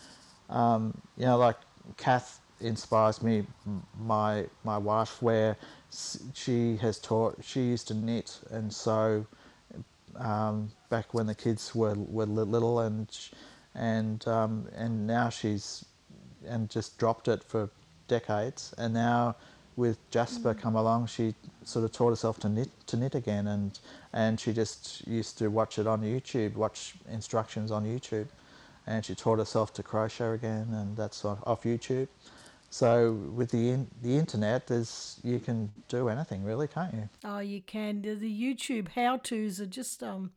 [0.50, 1.56] um, you know, like
[1.96, 3.46] Kath inspires me,
[3.98, 5.56] my my wife, where
[6.34, 7.36] she has taught.
[7.42, 9.26] She used to knit and sew
[10.18, 13.08] um, back when the kids were, were little and
[13.74, 15.84] and um, and now she's
[16.46, 17.70] and just dropped it for
[18.08, 18.74] decades.
[18.78, 19.36] And now
[19.76, 20.60] with Jasper mm.
[20.60, 21.34] come along she
[21.64, 23.48] sort of taught herself to knit to knit again.
[23.48, 23.78] And
[24.12, 28.28] and she just used to watch it on YouTube watch instructions on YouTube.
[28.86, 32.08] And she taught herself to crochet again and that's off YouTube
[32.74, 37.08] so with the in, the internet, there's you can do anything really, can't you?
[37.24, 38.02] Oh, you can.
[38.02, 40.32] The, the YouTube how tos are just um,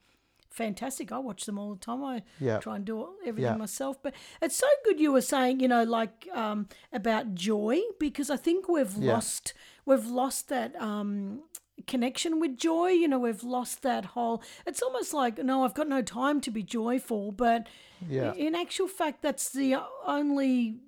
[0.52, 1.12] fantastic.
[1.12, 2.04] I watch them all the time.
[2.04, 2.62] I yep.
[2.62, 3.58] try and do everything yep.
[3.58, 3.98] myself.
[4.04, 8.38] But it's so good you were saying, you know, like um, about joy because I
[8.38, 9.56] think we've lost
[9.88, 11.42] we've lost that um,
[11.88, 12.90] connection with joy.
[12.90, 14.44] You know, we've lost that whole.
[14.68, 17.32] It's almost like no, I've got no time to be joyful.
[17.32, 17.66] But
[18.08, 18.34] yeah.
[18.34, 20.82] in actual fact, that's the only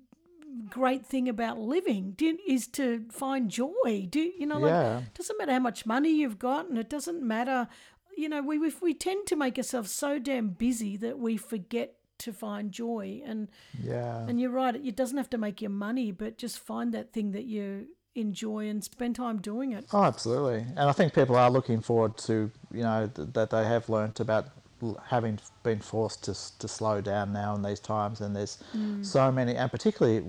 [0.68, 4.06] great thing about living do, is to find joy.
[4.08, 4.64] Do you know?
[4.66, 4.94] Yeah.
[4.94, 7.68] Like, it doesn't matter how much money you've got, and it doesn't matter.
[8.16, 11.94] You know, we we, we tend to make ourselves so damn busy that we forget
[12.18, 13.22] to find joy.
[13.24, 13.48] And
[13.82, 14.74] yeah, and you're right.
[14.74, 18.68] It doesn't have to make you money, but just find that thing that you enjoy
[18.68, 19.86] and spend time doing it.
[19.92, 20.66] Oh, absolutely.
[20.76, 24.20] And I think people are looking forward to you know th- that they have learnt
[24.20, 24.48] about
[25.06, 29.04] having been forced to, to slow down now in these times, and there's mm.
[29.04, 30.20] so many, and particularly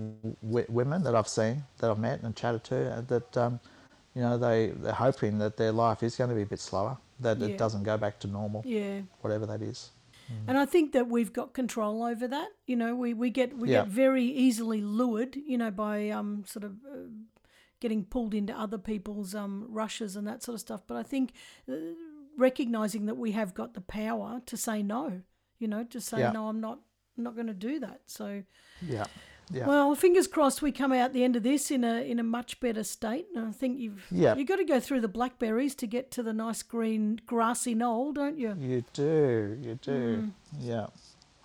[0.43, 3.59] w- women that I've seen, that I've met and chatted to, uh, that um,
[4.15, 6.97] you know they they're hoping that their life is going to be a bit slower,
[7.19, 7.47] that yeah.
[7.47, 9.91] it doesn't go back to normal, yeah, whatever that is.
[10.29, 10.35] Mm.
[10.47, 12.49] And I think that we've got control over that.
[12.67, 13.81] You know, we, we get we yeah.
[13.81, 16.73] get very easily lured, you know, by um sort of.
[16.85, 17.07] Uh,
[17.81, 20.81] getting pulled into other people's um, rushes and that sort of stuff.
[20.87, 21.33] But I think
[21.67, 21.73] uh,
[22.37, 25.21] recognizing that we have got the power to say no.
[25.59, 26.31] You know, to say yeah.
[26.31, 26.79] no, I'm not
[27.17, 28.01] I'm not going to do that.
[28.07, 28.43] So
[28.81, 29.05] yeah.
[29.53, 29.65] Yeah.
[29.65, 32.59] Well, fingers crossed we come out the end of this in a in a much
[32.59, 33.27] better state.
[33.35, 34.35] And I think you've yeah.
[34.35, 38.13] you've got to go through the blackberries to get to the nice green grassy knoll,
[38.13, 38.55] don't you?
[38.57, 39.91] You do, you do.
[39.91, 40.31] Mm.
[40.59, 40.87] Yeah.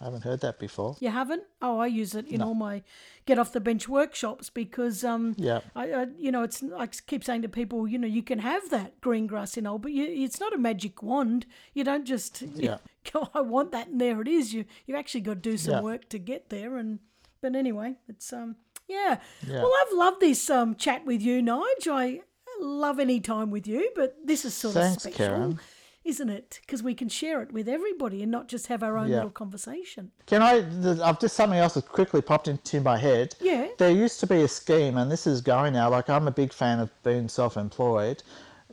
[0.00, 0.96] I haven't heard that before.
[1.00, 1.44] You haven't?
[1.62, 2.48] Oh, I use it in no.
[2.48, 2.82] all my
[3.24, 7.24] get off the bench workshops because um yeah I, I, you know it's I keep
[7.24, 10.04] saying to people you know you can have that green grass in old but you,
[10.04, 11.46] it's not a magic wand.
[11.72, 12.78] You don't just yeah
[13.12, 14.52] go I want that and there it is.
[14.52, 15.80] You you actually got to do some yeah.
[15.80, 16.98] work to get there and
[17.40, 18.56] but anyway it's um
[18.88, 19.18] yeah.
[19.46, 19.62] yeah.
[19.62, 21.88] Well, I've loved this um chat with you, Nige.
[21.90, 22.20] I
[22.60, 25.34] love any time with you, but this is sort Thanks, of special.
[25.34, 25.60] Karen
[26.06, 26.60] isn't it?
[26.62, 29.16] Because we can share it with everybody and not just have our own yeah.
[29.16, 30.12] little conversation.
[30.26, 30.64] Can I?
[31.06, 33.34] I've just something else that quickly popped into my head.
[33.40, 33.68] Yeah.
[33.78, 35.90] There used to be a scheme, and this is going now.
[35.90, 38.22] Like I'm a big fan of being self-employed.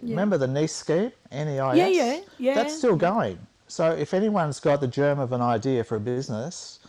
[0.01, 0.09] Yeah.
[0.11, 1.77] Remember the NEIS scheme, N-E-I-S?
[1.77, 2.55] Yeah, yeah, yeah.
[2.55, 3.39] That's still going.
[3.67, 6.79] So if anyone's got the germ of an idea for a business,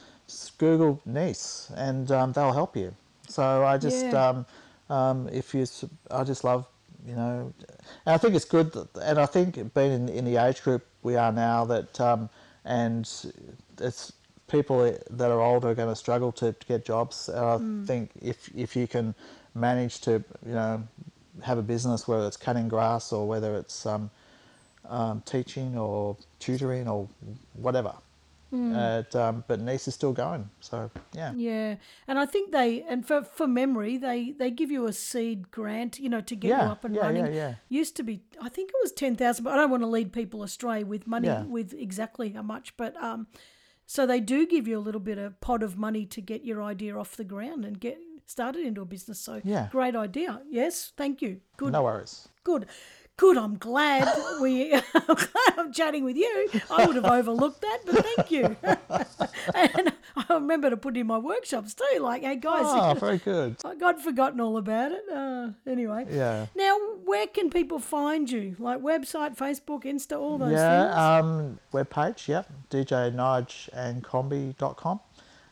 [0.59, 2.95] Google NEIS, and um, they'll help you.
[3.29, 4.29] So I just, yeah.
[4.29, 4.47] um,
[4.91, 5.65] um, if you,
[6.11, 6.67] I just love
[7.07, 7.53] you know,
[8.07, 10.87] and I think it's good, that, and I think being in, in, the age group
[11.03, 12.31] we are now, that um,
[12.65, 13.09] and
[13.79, 14.13] it's
[14.49, 17.29] people that are older are going to struggle to, to get jobs.
[17.29, 17.87] And I mm.
[17.87, 19.15] think if if you can
[19.55, 20.83] manage to you know
[21.43, 24.11] have a business, whether it's cutting grass or whether it's um,
[24.89, 27.09] um, teaching or tutoring or
[27.55, 27.93] whatever,
[28.55, 29.15] Mm.
[29.17, 30.49] um, but NEIS is still going.
[30.61, 31.33] So yeah.
[31.35, 31.77] Yeah,
[32.07, 35.99] and I think they and for for memory they they give you a seed grant,
[35.99, 37.27] you know, to get yeah, you up and yeah, running.
[37.27, 37.55] Yeah, yeah.
[37.69, 40.13] Used to be, I think it was ten thousand, but I don't want to lead
[40.13, 41.43] people astray with money yeah.
[41.43, 43.27] with exactly how much, but um.
[43.87, 46.63] So they do give you a little bit of pot of money to get your
[46.63, 49.21] idea off the ground and get started into a business.
[49.21, 49.69] So Yeah.
[49.71, 50.41] great idea.
[50.51, 51.41] Yes, thank you.
[51.59, 51.73] Good.
[51.73, 52.29] No worries.
[52.45, 52.67] Good.
[53.17, 53.39] Good.
[53.39, 54.75] I'm glad we.
[54.75, 56.49] I'm glad I'm chatting with you.
[56.71, 58.57] I would have overlooked that, but thank you.
[59.55, 61.99] and I remember to put in my workshops too.
[62.01, 63.57] Like, hey guys, Oh, very good.
[63.65, 65.03] I'd forgotten all about it.
[65.13, 66.07] Uh, anyway.
[66.11, 66.47] Yeah.
[66.57, 68.57] Now, where can people find you?
[68.59, 70.61] Like website, Facebook, Insta, all those things.
[70.61, 75.01] Yeah, um, webpage, yep, djnigandcombi.com.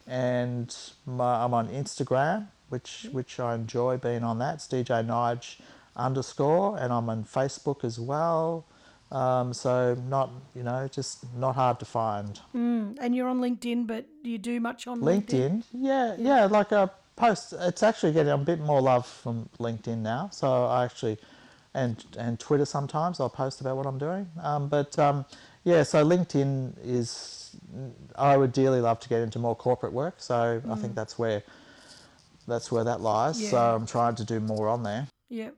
[0.07, 0.75] And
[1.07, 4.55] my, I'm on Instagram, which which I enjoy being on that.
[4.57, 5.61] It's DJ Nige
[5.97, 8.65] underscore, and I'm on Facebook as well.
[9.11, 12.41] Um, so not, you know, just not hard to find.
[12.55, 15.27] Mm, and you're on LinkedIn, but do you do much on LinkedIn?
[15.27, 17.53] LinkedIn, yeah, yeah, like a post.
[17.59, 20.31] It's actually getting a bit more love from LinkedIn now.
[20.33, 21.19] So I actually,
[21.75, 24.29] and and Twitter sometimes I'll post about what I'm doing.
[24.43, 25.27] Um, but um,
[25.65, 27.39] yeah, so LinkedIn is.
[28.17, 30.15] I would dearly love to get into more corporate work.
[30.19, 31.43] So I think that's where
[32.49, 33.37] that's where that lies.
[33.51, 33.75] So Mm.
[33.77, 35.07] I'm trying to do more on there.
[35.29, 35.51] Yeah.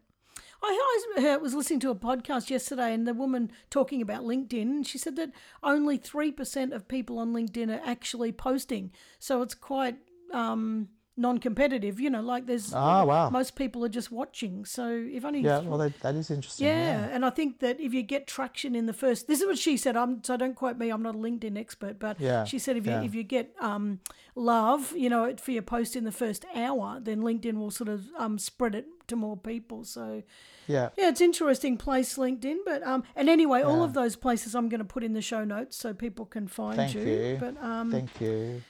[0.65, 4.87] I I heard- was listening to a podcast yesterday, and the woman talking about LinkedIn,
[4.87, 5.31] she said that
[5.63, 8.91] only three percent of people on LinkedIn are actually posting.
[9.19, 9.97] So it's quite
[10.33, 12.01] um, non-competitive.
[12.01, 13.31] You know, like there's Ah, wow.
[13.31, 14.65] most people are just watching.
[14.65, 16.67] So if only Yeah, well, that, that is interesting.
[16.67, 19.59] yeah, and I think that if you get traction in the first, this is what
[19.59, 19.97] she said.
[19.97, 20.91] I'm so don't quote me.
[20.91, 23.03] I'm not a LinkedIn expert, but Yeah, she said if you yeah.
[23.03, 24.01] if you get um,
[24.35, 28.07] love, you know, for your post in the first hour, then LinkedIn will sort of
[28.19, 29.85] um, spread it to more people.
[29.85, 30.23] So
[30.67, 30.91] yeah.
[30.97, 34.81] yeah, it's interesting place LinkedIn, but um, and anyway, all of those places I'm going
[34.81, 37.37] to put in the show notes so people can find Thank you.
[37.41, 38.63] But um, Thank you.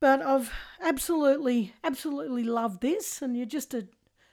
[0.00, 3.86] but I've absolutely, absolutely loved this, and you're just a,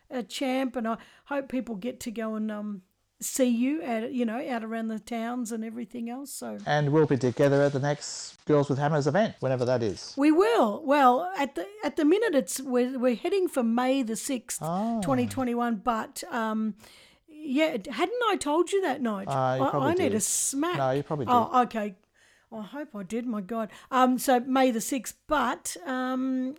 [0.09, 2.81] a champ, and I hope people get to go and um,
[3.21, 6.33] see you at you know out around the towns and everything else.
[6.33, 10.13] So And we'll be together at the next Girls with Hammers event, whenever that is.
[10.17, 10.83] we will.
[10.85, 15.01] Well, at the at the minute, it's we're we're heading for May the sixth, Oh.
[15.01, 15.75] twenty twenty one.
[15.75, 16.75] But um,
[17.27, 19.27] yeah, hadn't I told you that night?
[19.27, 20.77] Uh, I, probably I need a smack.
[20.77, 21.31] No, you probably did.
[21.33, 21.95] Oh, okay.
[22.53, 23.25] I hope I did.
[23.25, 23.69] My God.
[23.91, 24.17] Um.
[24.17, 26.55] So May the sixth, but um,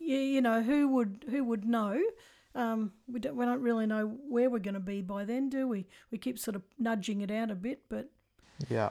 [0.00, 2.00] you, you know who would who would know?
[2.56, 5.68] Um, we don't we don't really know where we're going to be by then, do
[5.68, 5.86] we?
[6.10, 8.08] We keep sort of nudging it out a bit, but
[8.70, 8.90] Yeah.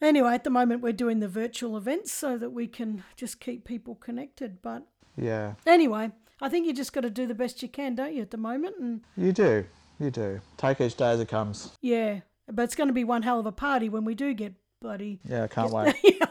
[0.00, 3.64] anyway, at the moment we're doing the virtual events so that we can just keep
[3.64, 4.60] people connected.
[4.62, 4.86] But
[5.16, 5.54] Yeah.
[5.66, 8.30] anyway, I think you just got to do the best you can, don't you, at
[8.30, 8.76] the moment?
[8.78, 9.64] And You do.
[9.98, 10.40] You do.
[10.56, 11.76] Take each day as it comes.
[11.80, 14.52] yeah, but it's going to be one hell of a party when we do get
[14.80, 15.20] bloody.
[15.28, 15.94] Yeah, I can't wait.
[16.04, 16.26] yeah,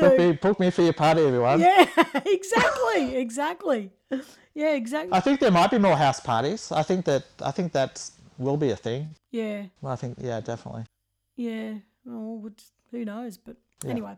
[0.00, 1.60] me Book me, book me for your party, everyone.
[1.60, 1.86] Yeah,
[2.26, 3.90] exactly, exactly.
[4.54, 5.12] Yeah, exactly.
[5.12, 6.70] I think there might be more house parties.
[6.72, 9.14] I think that I think that will be a thing.
[9.30, 10.84] Yeah, Well, I think yeah, definitely.
[11.36, 11.74] yeah.
[12.04, 13.38] Which- who knows?
[13.38, 13.90] But Yeah.
[13.92, 14.16] anyway,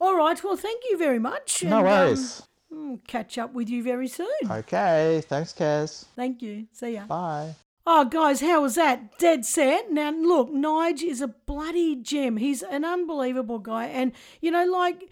[0.00, 0.42] all right.
[0.42, 1.62] Well, thank you very much.
[1.62, 2.42] No and, um, worries.
[2.72, 4.40] mm, catch up with you very soon.
[4.50, 5.22] Okay.
[5.28, 6.06] Thanks, Kaz.
[6.16, 6.66] Thank you.
[6.72, 7.04] See ya.
[7.06, 7.54] Bye.
[7.90, 9.18] Oh, guys, how was that?
[9.18, 9.90] Dead set.
[9.90, 12.36] Now, look, Nige is a bloody gem.
[12.36, 13.86] He's an unbelievable guy.
[13.86, 14.12] And,
[14.42, 15.08] you know, like,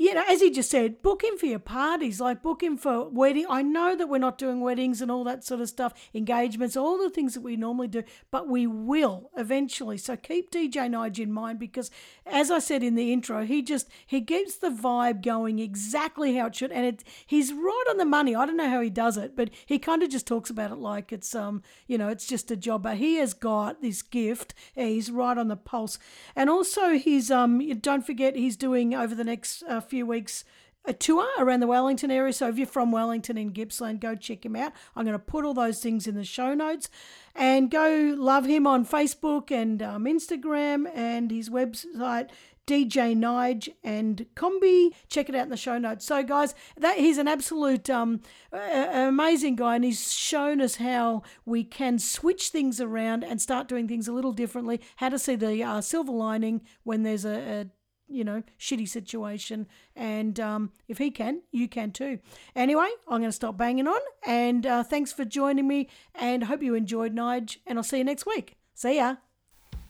[0.00, 3.06] you know, as he just said, book him for your parties, like book him for
[3.10, 3.44] wedding.
[3.50, 6.96] I know that we're not doing weddings and all that sort of stuff, engagements, all
[6.96, 9.98] the things that we normally do, but we will eventually.
[9.98, 11.90] So keep DJ Nige in mind because,
[12.24, 16.46] as I said in the intro, he just he keeps the vibe going exactly how
[16.46, 18.34] it should, and it he's right on the money.
[18.34, 20.78] I don't know how he does it, but he kind of just talks about it
[20.78, 22.84] like it's um you know it's just a job.
[22.84, 24.54] But he has got this gift.
[24.74, 25.98] He's right on the pulse,
[26.34, 30.44] and also he's um don't forget he's doing over the next uh, few weeks
[30.84, 32.32] a tour around the Wellington area.
[32.32, 34.72] So if you're from Wellington in Gippsland, go check him out.
[34.96, 36.88] I'm going to put all those things in the show notes
[37.34, 42.30] and go love him on Facebook and um, Instagram and his website.
[42.66, 44.94] DJ Nige and Combi.
[45.08, 46.06] Check it out in the show notes.
[46.06, 48.20] So, guys, that he's an absolute um,
[48.52, 53.88] amazing guy, and he's shown us how we can switch things around and start doing
[53.88, 54.80] things a little differently.
[54.96, 57.66] How to see the uh, silver lining when there's a, a
[58.10, 59.66] you know, shitty situation.
[59.94, 62.18] And um, if he can, you can too.
[62.54, 64.00] Anyway, I'm going to stop banging on.
[64.26, 65.88] And uh, thanks for joining me.
[66.14, 67.58] And hope you enjoyed Nige.
[67.66, 68.56] And I'll see you next week.
[68.74, 69.16] See ya.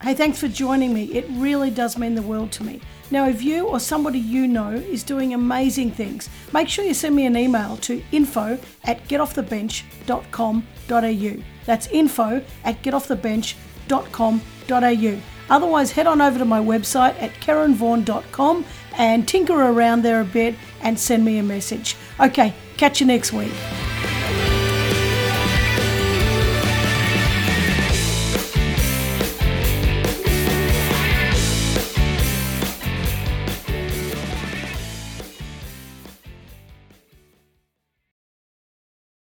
[0.03, 1.13] Hey, thanks for joining me.
[1.13, 2.81] It really does mean the world to me.
[3.11, 7.15] Now, if you or somebody you know is doing amazing things, make sure you send
[7.15, 11.43] me an email to info at getoffthebench.com.au.
[11.67, 15.40] That's info at getoffthebench.com.au.
[15.51, 18.65] Otherwise, head on over to my website at karenvaughan.com
[18.97, 21.97] and tinker around there a bit and send me a message.
[22.19, 23.53] Okay, catch you next week.